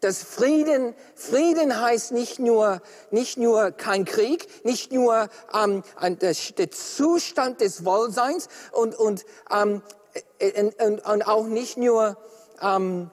dass 0.00 0.22
Frieden, 0.22 0.94
Frieden 1.14 1.80
heißt 1.80 2.12
nicht 2.12 2.38
nur, 2.38 2.82
nicht 3.10 3.38
nur 3.38 3.70
kein 3.70 4.04
Krieg, 4.04 4.46
nicht 4.64 4.92
nur 4.92 5.28
ähm, 5.54 5.82
der, 6.20 6.70
Zustand 6.70 7.60
des 7.60 7.84
Wohlseins 7.84 8.48
und, 8.72 8.94
und, 8.94 9.24
ähm, 9.50 9.82
und, 10.78 11.06
und 11.06 11.26
auch 11.26 11.46
nicht 11.46 11.78
nur 11.78 12.18
ähm, 12.60 13.10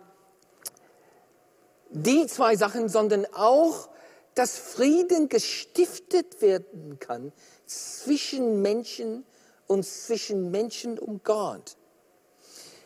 die 1.94 2.28
zwei 2.28 2.56
Sachen, 2.56 2.90
sondern 2.90 3.26
auch, 3.34 3.90
dass 4.36 4.58
Frieden 4.58 5.30
gestiftet 5.30 6.42
werden 6.42 6.98
kann 7.00 7.32
zwischen 7.66 8.62
Menschen 8.62 9.26
und 9.68 9.86
zwischen 9.86 10.52
Menschen 10.52 10.98
und 10.98 11.24
Gott. 11.24 11.78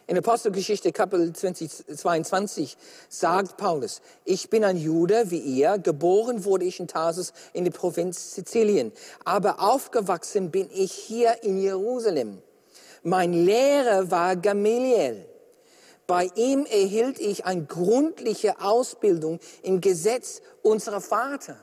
In 0.07 0.17
Apostelgeschichte 0.17 0.93
Kapitel 0.93 1.33
22 1.33 2.77
sagt 3.09 3.57
Paulus, 3.57 4.01
ich 4.23 4.49
bin 4.49 4.63
ein 4.63 4.77
Jude 4.77 5.31
wie 5.31 5.39
ihr, 5.39 5.79
geboren 5.79 6.45
wurde 6.45 6.63
ich 6.63 6.79
in 6.79 6.87
Tarsus 6.87 7.33
in 7.51 7.65
der 7.65 7.71
Provinz 7.71 8.33
Sizilien, 8.33 8.93
aber 9.25 9.59
aufgewachsen 9.59 10.49
bin 10.49 10.69
ich 10.71 10.93
hier 10.93 11.43
in 11.43 11.57
Jerusalem. 11.61 12.41
Mein 13.03 13.33
Lehrer 13.33 14.09
war 14.09 14.37
Gamaliel. 14.37 15.25
Bei 16.07 16.31
ihm 16.35 16.65
erhielt 16.65 17.19
ich 17.19 17.45
eine 17.45 17.65
gründliche 17.65 18.61
Ausbildung 18.61 19.39
im 19.61 19.81
Gesetz 19.81 20.41
unserer 20.61 21.01
Vater. 21.01 21.57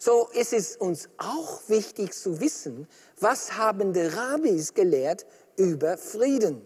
So 0.00 0.28
ist 0.32 0.52
es 0.52 0.76
uns 0.76 1.08
auch 1.18 1.68
wichtig 1.68 2.12
zu 2.12 2.40
wissen, 2.40 2.88
was 3.20 3.56
haben 3.56 3.92
die 3.92 4.00
Rabbis 4.00 4.74
gelehrt 4.74 5.24
über 5.56 5.96
Frieden. 5.96 6.62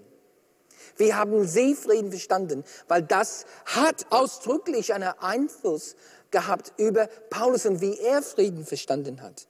Wie 0.96 1.14
haben 1.14 1.46
sie 1.46 1.74
Frieden 1.74 2.10
verstanden? 2.10 2.64
Weil 2.88 3.02
das 3.02 3.44
hat 3.66 4.06
ausdrücklich 4.10 4.92
einen 4.92 5.12
Einfluss 5.18 5.96
gehabt 6.30 6.72
über 6.78 7.06
Paulus 7.30 7.66
und 7.66 7.80
wie 7.80 7.98
er 7.98 8.22
Frieden 8.22 8.66
verstanden 8.66 9.22
hat. 9.22 9.46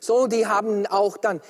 So, 0.00 0.26
die 0.26 0.46
haben 0.46 0.86
auch 0.86 1.16
dann 1.16 1.40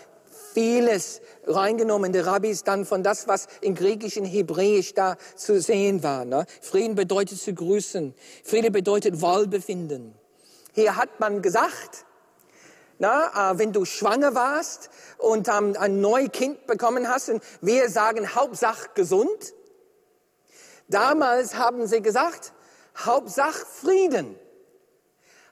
vieles 0.55 1.21
reingenommen, 1.47 2.13
die 2.13 2.21
Rabbis 2.21 2.65
dann 2.65 2.87
von 2.87 3.03
das, 3.03 3.29
was 3.29 3.49
in 3.61 3.75
Griechisch 3.75 4.17
und 4.17 4.25
Hebräisch 4.25 4.95
da 4.95 5.17
zu 5.37 5.61
sehen 5.61 6.03
war. 6.03 6.25
Ne? 6.25 6.47
Frieden 6.63 6.95
bedeutet 6.95 7.39
zu 7.41 7.53
grüßen. 7.53 8.15
Frieden 8.45 8.73
bedeutet 8.73 9.21
Wohlbefinden. 9.21 10.15
Hier 10.73 10.97
hat 10.97 11.21
man 11.21 11.43
gesagt, 11.43 12.07
na, 12.99 13.53
äh, 13.53 13.59
wenn 13.59 13.73
du 13.73 13.85
schwanger 13.85 14.35
warst 14.35 14.91
und 15.19 15.49
ähm, 15.49 15.77
ein 15.79 16.01
neues 16.01 16.31
Kind 16.33 16.67
bekommen 16.67 17.09
hast, 17.09 17.29
und 17.29 17.43
wir 17.61 17.89
sagen 17.91 18.35
Hauptsache 18.35 18.91
gesund. 18.95 19.55
Damals 20.89 21.57
haben 21.57 21.87
sie 21.87 22.03
gesagt, 22.03 22.53
Hauptsache 22.97 23.67
Frieden, 23.67 24.39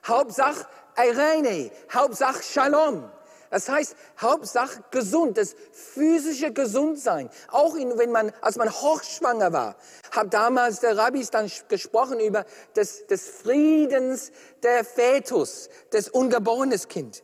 Hauptsache 0.05 0.65
Irene, 0.97 1.71
Hauptsache 1.91 2.43
Shalom. 2.43 3.09
Das 3.53 3.69
heißt, 3.69 3.95
Hauptsache 4.19 4.83
gesund, 4.89 5.37
das 5.37 5.55
physische 5.71 6.51
Gesundsein. 6.51 7.29
Auch 7.49 7.75
in, 7.75 7.99
wenn 7.99 8.09
man, 8.09 8.33
als 8.41 8.55
man 8.55 8.67
hochschwanger 8.67 9.53
war, 9.53 9.75
hat 10.09 10.33
damals 10.33 10.79
der 10.79 10.97
Rabbis 10.97 11.29
dann 11.29 11.51
gesprochen 11.67 12.19
über 12.19 12.47
das, 12.73 13.05
des 13.05 13.29
Friedens 13.29 14.31
der 14.63 14.83
Fetus, 14.83 15.69
des 15.91 16.09
ungeborenes 16.09 16.87
Kind. 16.87 17.21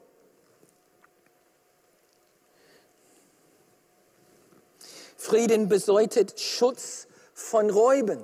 Frieden 5.17 5.67
bedeutet 5.67 6.39
Schutz 6.39 7.07
von 7.33 7.71
Räuben. 7.71 8.23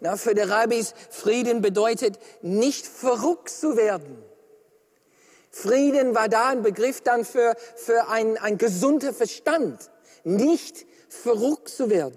Na, 0.00 0.16
für 0.16 0.34
die 0.34 0.40
Rabbis, 0.40 0.94
Frieden 1.10 1.60
bedeutet 1.60 2.18
nicht 2.40 2.86
verrückt 2.86 3.50
zu 3.50 3.76
werden. 3.76 4.31
Frieden 5.52 6.14
war 6.14 6.28
da 6.28 6.48
ein 6.48 6.62
Begriff 6.62 7.02
dann 7.02 7.24
für, 7.24 7.54
für 7.76 8.08
ein, 8.08 8.38
ein 8.38 8.56
gesunder 8.56 9.12
Verstand, 9.12 9.90
nicht 10.24 10.86
verrückt 11.08 11.68
zu 11.68 11.90
werden. 11.90 12.16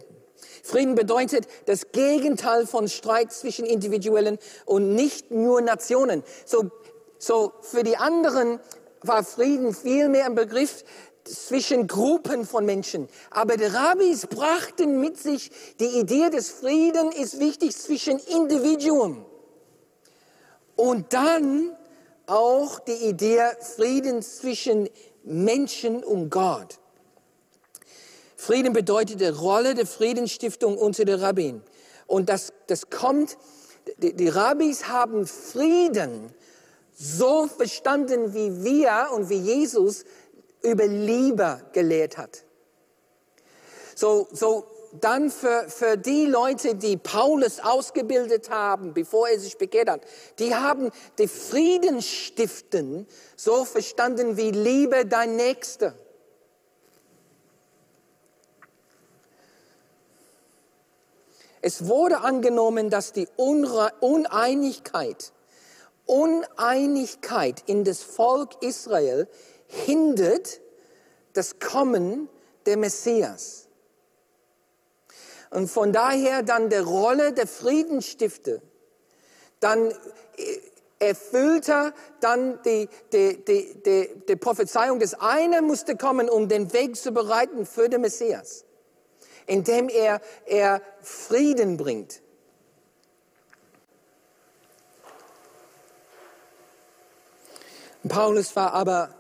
Frieden 0.63 0.95
bedeutet 0.95 1.45
das 1.65 1.91
Gegenteil 1.91 2.65
von 2.65 2.87
Streit 2.87 3.31
zwischen 3.31 3.65
Individuellen 3.65 4.39
und 4.65 4.95
nicht 4.95 5.29
nur 5.29 5.61
Nationen. 5.61 6.23
So, 6.45 6.71
so 7.19 7.53
für 7.61 7.83
die 7.83 7.97
anderen 7.97 8.59
war 9.01 9.23
Frieden 9.23 9.75
vielmehr 9.75 10.25
ein 10.25 10.33
Begriff 10.33 10.83
zwischen 11.25 11.87
Gruppen 11.87 12.45
von 12.45 12.65
Menschen. 12.65 13.09
Aber 13.31 13.57
die 13.57 13.65
Rabbis 13.65 14.27
brachten 14.27 14.99
mit 15.01 15.17
sich 15.17 15.51
die 15.79 15.99
Idee 15.99 16.29
des 16.29 16.49
Frieden 16.49 17.11
ist 17.11 17.39
wichtig 17.39 17.75
zwischen 17.75 18.17
Individuum. 18.19 19.25
Und 20.75 21.13
dann 21.13 21.75
auch 22.27 22.79
die 22.79 23.07
Idee 23.09 23.41
Frieden 23.75 24.21
zwischen 24.21 24.89
Menschen 25.23 26.03
und 26.03 26.29
Gott. 26.29 26.79
Frieden 28.35 28.73
bedeutet 28.73 29.21
die 29.21 29.27
Rolle 29.27 29.73
der 29.73 29.85
Friedensstiftung 29.85 30.77
unter 30.77 31.05
den 31.05 31.19
Rabbin. 31.19 31.61
Und 32.07 32.29
das, 32.29 32.53
das 32.67 32.89
kommt, 32.89 33.37
die, 33.97 34.13
die 34.13 34.27
Rabbis 34.27 34.87
haben 34.87 35.25
Frieden 35.25 36.31
so 36.97 37.47
verstanden 37.47 38.33
wie 38.33 38.63
wir 38.63 39.09
und 39.13 39.29
wie 39.29 39.37
Jesus 39.37 40.05
über 40.61 40.85
Liebe 40.85 41.61
gelehrt 41.73 42.17
hat. 42.17 42.43
So, 43.95 44.27
so 44.31 44.67
dann 45.01 45.29
für, 45.29 45.65
für 45.69 45.97
die 45.97 46.25
Leute, 46.25 46.75
die 46.75 46.97
Paulus 46.97 47.59
ausgebildet 47.59 48.49
haben, 48.49 48.93
bevor 48.93 49.29
er 49.29 49.39
sich 49.39 49.57
bekehrt 49.57 49.89
hat, 49.89 50.01
die 50.39 50.55
haben 50.55 50.91
die 51.17 51.27
Friedensstiften 51.27 53.07
so 53.35 53.65
verstanden 53.65 54.37
wie 54.37 54.51
Liebe 54.51 55.05
dein 55.05 55.35
Nächster. 55.35 55.93
Es 61.61 61.87
wurde 61.87 62.19
angenommen, 62.19 62.91
dass 62.91 63.11
die 63.11 63.27
Uneinigkeit, 63.37 65.33
Uneinigkeit 66.05 67.63
in 67.65 67.83
das 67.83 68.03
Volk 68.03 68.61
Israel 68.61 69.27
hindert 69.67 70.61
das 71.33 71.57
Kommen 71.57 72.29
der 72.67 72.77
Messias. 72.77 73.64
Und 75.49 75.69
von 75.69 75.93
daher 75.93 76.43
dann 76.43 76.69
der 76.69 76.83
Rolle 76.83 77.33
der 77.33 77.47
Friedensstifter, 77.47 78.61
dann 79.59 79.91
äh, 79.91 79.95
erfüllt 80.99 81.69
er 81.69 81.93
dann 82.19 82.61
die, 82.63 82.87
die, 83.11 83.43
die, 83.43 83.81
die, 83.83 84.09
die 84.27 84.35
Prophezeiung 84.35 84.99
des 84.99 85.13
einen 85.15 85.65
musste 85.65 85.97
kommen, 85.97 86.29
um 86.29 86.47
den 86.47 86.73
Weg 86.73 86.95
zu 86.95 87.11
bereiten 87.11 87.65
für 87.65 87.89
den 87.89 88.01
Messias, 88.01 88.65
indem 89.45 89.89
er, 89.89 90.21
er 90.45 90.81
Frieden 91.01 91.77
bringt. 91.77 92.21
Paulus 98.07 98.55
war 98.55 98.73
aber 98.73 99.14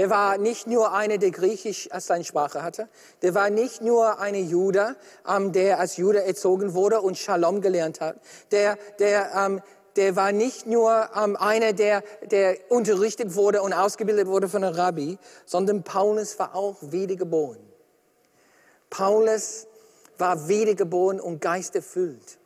Der 0.00 0.08
war 0.08 0.38
nicht 0.38 0.66
nur 0.66 0.94
einer, 0.94 1.18
der 1.18 1.30
Griechisch 1.30 1.92
als 1.92 2.06
seine 2.06 2.24
Sprache 2.24 2.62
hatte. 2.62 2.88
Der 3.20 3.34
war 3.34 3.50
nicht 3.50 3.82
nur 3.82 4.18
eine 4.18 4.38
Jude, 4.38 4.96
ähm, 5.28 5.52
der 5.52 5.78
als 5.78 5.98
Jude 5.98 6.24
erzogen 6.24 6.72
wurde 6.72 7.02
und 7.02 7.18
Shalom 7.18 7.60
gelernt 7.60 8.00
hat. 8.00 8.16
Der, 8.50 8.78
der, 8.98 9.30
ähm, 9.36 9.60
der 9.96 10.16
war 10.16 10.32
nicht 10.32 10.66
nur 10.66 11.10
ähm, 11.14 11.36
einer, 11.36 11.74
der, 11.74 12.02
der 12.30 12.56
unterrichtet 12.70 13.34
wurde 13.34 13.60
und 13.60 13.74
ausgebildet 13.74 14.26
wurde 14.26 14.48
von 14.48 14.64
einem 14.64 14.74
Rabbi, 14.74 15.18
sondern 15.44 15.82
Paulus 15.82 16.38
war 16.38 16.54
auch 16.54 16.76
wiedergeboren. 16.80 17.60
Paulus 18.88 19.66
war 20.16 20.48
wiedergeboren 20.48 21.20
und 21.20 21.42
geisterfüllt. 21.42 22.38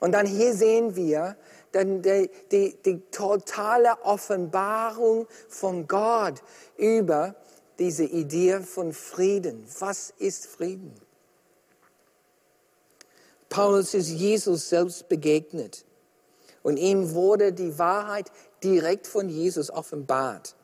Und 0.00 0.10
dann 0.10 0.26
hier 0.26 0.54
sehen 0.54 0.96
wir, 0.96 1.36
dann 1.72 2.02
die, 2.02 2.30
die, 2.50 2.76
die 2.84 3.00
totale 3.10 4.02
Offenbarung 4.02 5.26
von 5.48 5.86
Gott 5.86 6.42
über 6.76 7.34
diese 7.78 8.04
Idee 8.04 8.60
von 8.60 8.92
Frieden. 8.92 9.66
Was 9.78 10.12
ist 10.18 10.46
Frieden? 10.46 10.94
Paulus 13.48 13.94
ist 13.94 14.08
Jesus 14.08 14.68
selbst 14.68 15.08
begegnet 15.08 15.84
und 16.62 16.76
ihm 16.76 17.14
wurde 17.14 17.52
die 17.52 17.78
Wahrheit 17.78 18.30
direkt 18.62 19.06
von 19.06 19.28
Jesus 19.28 19.70
offenbart. 19.70 20.54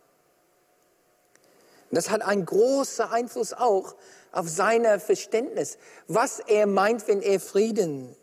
Das 1.90 2.10
hat 2.10 2.22
einen 2.22 2.44
großen 2.44 3.06
Einfluss 3.06 3.52
auch 3.52 3.94
auf 4.32 4.48
sein 4.48 5.00
Verständnis, 5.00 5.78
was 6.08 6.40
er 6.40 6.66
meint, 6.66 7.06
wenn 7.06 7.22
er 7.22 7.38
Frieden 7.38 8.14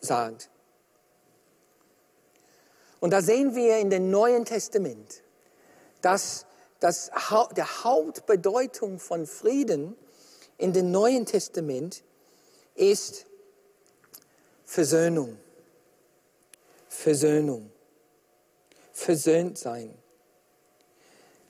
sagt. 0.00 0.50
Und 3.06 3.12
da 3.12 3.22
sehen 3.22 3.54
wir 3.54 3.78
in 3.78 3.88
dem 3.88 4.10
Neuen 4.10 4.44
Testament, 4.44 5.22
dass 6.02 6.44
das, 6.80 7.12
der 7.56 7.84
Hauptbedeutung 7.84 8.98
von 8.98 9.28
Frieden 9.28 9.96
in 10.58 10.72
dem 10.72 10.90
Neuen 10.90 11.24
Testament 11.24 12.02
ist 12.74 13.26
Versöhnung. 14.64 15.38
Versöhnung. 16.88 17.70
Versöhnt 18.90 19.56
sein. 19.56 19.96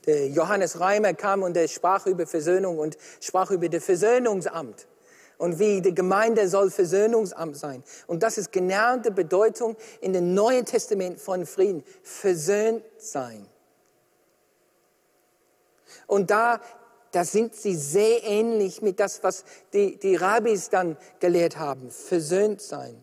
Der 0.04 0.28
Johannes 0.28 0.78
Reimer 0.78 1.14
kam 1.14 1.42
und 1.42 1.56
er 1.56 1.68
sprach 1.68 2.04
über 2.04 2.26
Versöhnung 2.26 2.78
und 2.78 2.98
sprach 3.18 3.50
über 3.50 3.70
das 3.70 3.82
Versöhnungsamt 3.82 4.86
und 5.38 5.58
wie 5.58 5.80
die 5.80 5.94
Gemeinde 5.94 6.48
soll 6.48 6.70
Versöhnungsamt 6.70 7.56
sein. 7.56 7.82
Und 8.06 8.22
das 8.22 8.38
ist 8.38 8.52
genau 8.52 8.96
die 8.96 9.10
Bedeutung 9.10 9.76
in 10.00 10.12
dem 10.12 10.34
Neuen 10.34 10.64
Testament 10.64 11.20
von 11.20 11.46
Frieden. 11.46 11.84
Versöhnt 12.02 12.82
sein. 12.98 13.46
Und 16.06 16.30
da, 16.30 16.60
da 17.10 17.24
sind 17.24 17.54
sie 17.54 17.74
sehr 17.74 18.24
ähnlich 18.24 18.80
mit 18.82 19.00
das, 19.00 19.22
was 19.22 19.44
die, 19.72 19.96
die 19.96 20.16
Rabbis 20.16 20.70
dann 20.70 20.96
gelehrt 21.20 21.58
haben. 21.58 21.90
Versöhnt 21.90 22.60
sein. 22.60 23.02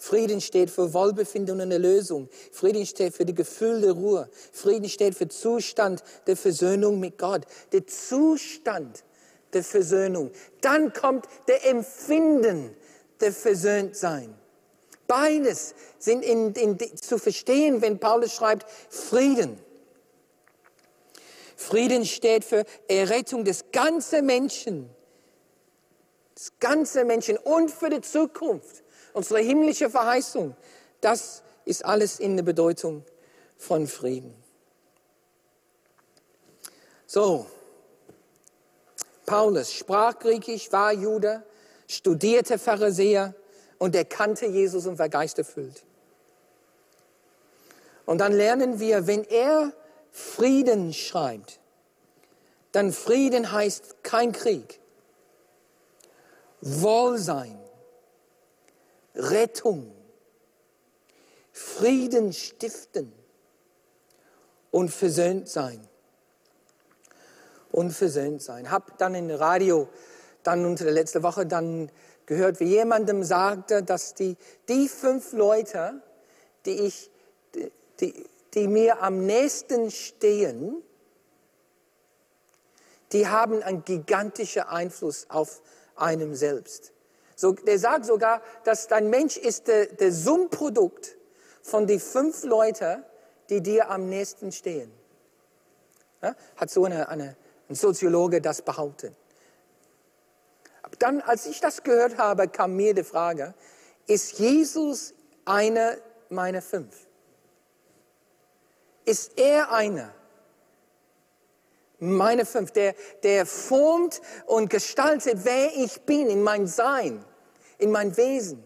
Frieden 0.00 0.40
steht 0.40 0.70
für 0.70 0.94
Wohlbefinden 0.94 1.60
und 1.60 1.72
Erlösung. 1.72 2.28
Frieden 2.52 2.86
steht 2.86 3.14
für 3.14 3.24
die 3.24 3.34
Gefühl 3.34 3.80
der 3.80 3.92
Ruhe. 3.92 4.28
Frieden 4.52 4.88
steht 4.88 5.16
für 5.16 5.26
Zustand 5.26 6.04
der 6.26 6.36
Versöhnung 6.36 7.00
mit 7.00 7.18
Gott. 7.18 7.42
Der 7.72 7.84
Zustand 7.86 9.02
der 9.52 9.64
Versöhnung. 9.64 10.30
Dann 10.60 10.92
kommt 10.92 11.26
der 11.46 11.66
Empfinden 11.66 12.74
der 13.20 13.32
Versöhntsein. 13.32 14.34
Beides 15.06 15.74
sind 15.98 16.22
in, 16.22 16.52
in, 16.52 16.78
zu 16.96 17.18
verstehen, 17.18 17.80
wenn 17.80 17.98
Paulus 17.98 18.34
schreibt 18.34 18.66
Frieden. 18.90 19.58
Frieden 21.56 22.04
steht 22.04 22.44
für 22.44 22.64
Errettung 22.86 23.44
des 23.44 23.64
ganzen 23.72 24.26
Menschen. 24.26 24.90
Des 26.36 26.52
ganzen 26.60 27.06
Menschen 27.06 27.36
und 27.38 27.70
für 27.70 27.90
die 27.90 28.02
Zukunft. 28.02 28.84
Unsere 29.12 29.40
himmlische 29.40 29.90
Verheißung. 29.90 30.54
Das 31.00 31.42
ist 31.64 31.84
alles 31.84 32.20
in 32.20 32.36
der 32.36 32.44
Bedeutung 32.44 33.04
von 33.56 33.86
Frieden. 33.86 34.34
So, 37.06 37.46
Paulus 39.28 39.74
sprach 39.74 40.18
Griechisch, 40.18 40.72
war 40.72 40.90
Jude, 40.90 41.42
studierte 41.86 42.58
Pharisäer 42.58 43.34
und 43.76 43.94
er 43.94 44.06
kannte 44.06 44.46
Jesus 44.46 44.86
und 44.86 44.98
war 44.98 45.10
geisterfüllt. 45.10 45.84
Und 48.06 48.18
dann 48.22 48.32
lernen 48.32 48.80
wir, 48.80 49.06
wenn 49.06 49.24
er 49.24 49.74
Frieden 50.10 50.94
schreibt, 50.94 51.60
dann 52.72 52.90
Frieden 52.90 53.52
heißt 53.52 54.02
kein 54.02 54.32
Krieg, 54.32 54.80
Wohlsein, 56.62 57.60
Rettung, 59.14 59.92
Frieden 61.52 62.32
stiften 62.32 63.12
und 64.70 64.88
versöhnt 64.88 65.50
sein 65.50 65.86
unversöhnt 67.72 68.42
sein. 68.42 68.70
Hab 68.70 68.98
dann 68.98 69.14
im 69.14 69.30
Radio 69.30 69.88
dann 70.42 70.64
unter 70.64 70.84
der 70.84 70.92
letzten 70.92 71.22
Woche 71.22 71.46
dann 71.46 71.90
gehört, 72.26 72.60
wie 72.60 72.64
jemandem 72.64 73.24
sagte, 73.24 73.82
dass 73.82 74.14
die, 74.14 74.36
die 74.68 74.88
fünf 74.88 75.32
Leute, 75.32 76.02
die 76.66 76.86
ich, 76.86 77.10
die, 78.00 78.26
die 78.54 78.68
mir 78.68 79.02
am 79.02 79.24
nächsten 79.24 79.90
stehen, 79.90 80.82
die 83.12 83.26
haben 83.26 83.62
einen 83.62 83.84
gigantischen 83.84 84.62
Einfluss 84.62 85.26
auf 85.30 85.62
einem 85.96 86.34
selbst. 86.34 86.92
So, 87.34 87.52
der 87.52 87.78
sagt 87.78 88.04
sogar, 88.04 88.42
dass 88.64 88.88
dein 88.88 89.10
Mensch 89.10 89.36
ist 89.36 89.68
der, 89.68 89.86
der 89.86 90.12
Summprodukt 90.12 91.16
von 91.62 91.86
den 91.86 92.00
fünf 92.00 92.44
Leuten, 92.44 93.04
die 93.48 93.62
dir 93.62 93.90
am 93.90 94.08
nächsten 94.08 94.52
stehen. 94.52 94.92
Ja, 96.22 96.34
hat 96.56 96.70
so 96.70 96.84
eine, 96.84 97.08
eine 97.08 97.36
ein 97.68 97.74
Soziologe 97.74 98.40
das 98.40 98.62
behauptet. 98.62 99.14
Dann, 100.98 101.20
als 101.20 101.46
ich 101.46 101.60
das 101.60 101.82
gehört 101.82 102.18
habe, 102.18 102.48
kam 102.48 102.74
mir 102.74 102.94
die 102.94 103.04
Frage, 103.04 103.54
ist 104.06 104.38
Jesus 104.38 105.14
einer 105.44 105.96
meiner 106.28 106.62
fünf? 106.62 107.06
Ist 109.04 109.38
er 109.38 109.70
einer 109.72 110.14
meiner 112.00 112.46
fünf, 112.46 112.70
der, 112.70 112.94
der 113.22 113.44
formt 113.44 114.20
und 114.46 114.70
gestaltet, 114.70 115.40
wer 115.42 115.76
ich 115.76 116.02
bin, 116.02 116.30
in 116.30 116.42
mein 116.42 116.66
Sein, 116.66 117.24
in 117.78 117.90
mein 117.90 118.16
Wesen? 118.16 118.62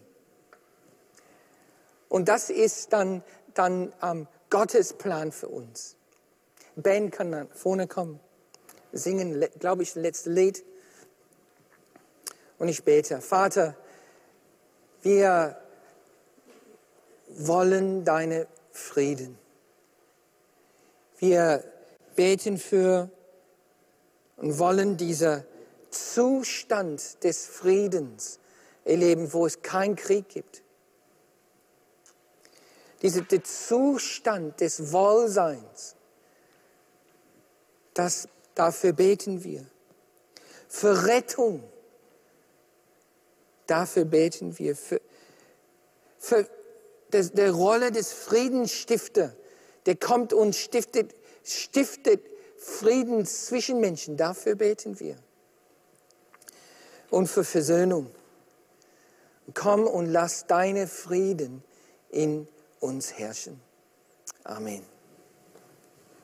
Und 2.09 2.29
das 2.29 2.49
ist 2.49 2.93
dann, 2.93 3.23
dann 3.53 3.91
ähm, 4.01 4.27
Gottes 4.49 4.93
Plan 4.93 5.31
für 5.31 5.47
uns. 5.47 5.97
Ben 6.75 7.09
kann 7.09 7.31
dann 7.31 7.49
vorne 7.49 7.87
kommen 7.87 8.19
singen, 8.93 9.45
glaube 9.59 9.83
ich, 9.83 9.93
das 9.93 10.01
letzte 10.01 10.29
Lied. 10.29 10.63
Und 12.59 12.69
ich 12.69 12.83
bete, 12.83 13.19
Vater, 13.19 13.75
wir 15.01 15.57
wollen 17.29 18.05
deine 18.05 18.47
Frieden. 18.71 19.37
Wir 21.17 21.63
beten 22.15 22.57
für 22.57 23.09
und 24.37 24.59
wollen 24.59 24.97
diesen 24.97 25.43
Zustand 25.89 27.23
des 27.23 27.45
Friedens 27.45 28.39
erleben, 28.85 29.31
wo 29.33 29.45
es 29.45 29.61
keinen 29.61 29.95
Krieg 29.95 30.29
gibt. 30.29 30.63
Dieser 33.01 33.25
Zustand 33.43 34.61
des 34.61 34.91
Wohlseins, 34.91 35.95
das 37.93 38.27
Dafür 38.55 38.93
beten 38.93 39.43
wir. 39.43 39.65
Für 40.67 41.05
Rettung. 41.05 41.63
Dafür 43.67 44.05
beten 44.05 44.57
wir. 44.59 44.75
Für, 44.75 45.01
für 46.17 46.47
das, 47.09 47.31
der 47.31 47.51
Rolle 47.51 47.91
des 47.91 48.11
Friedensstifter, 48.11 49.35
der 49.85 49.95
kommt 49.95 50.33
und 50.33 50.55
stiftet, 50.55 51.15
stiftet 51.43 52.21
Frieden 52.57 53.25
zwischen 53.25 53.79
Menschen. 53.79 54.17
Dafür 54.17 54.55
beten 54.55 54.99
wir. 54.99 55.17
Und 57.09 57.27
für 57.27 57.43
Versöhnung. 57.43 58.09
Komm 59.53 59.85
und 59.85 60.07
lass 60.07 60.47
deine 60.47 60.87
Frieden 60.87 61.63
in 62.09 62.47
uns 62.79 63.13
herrschen. 63.13 63.59
Amen. 64.43 64.92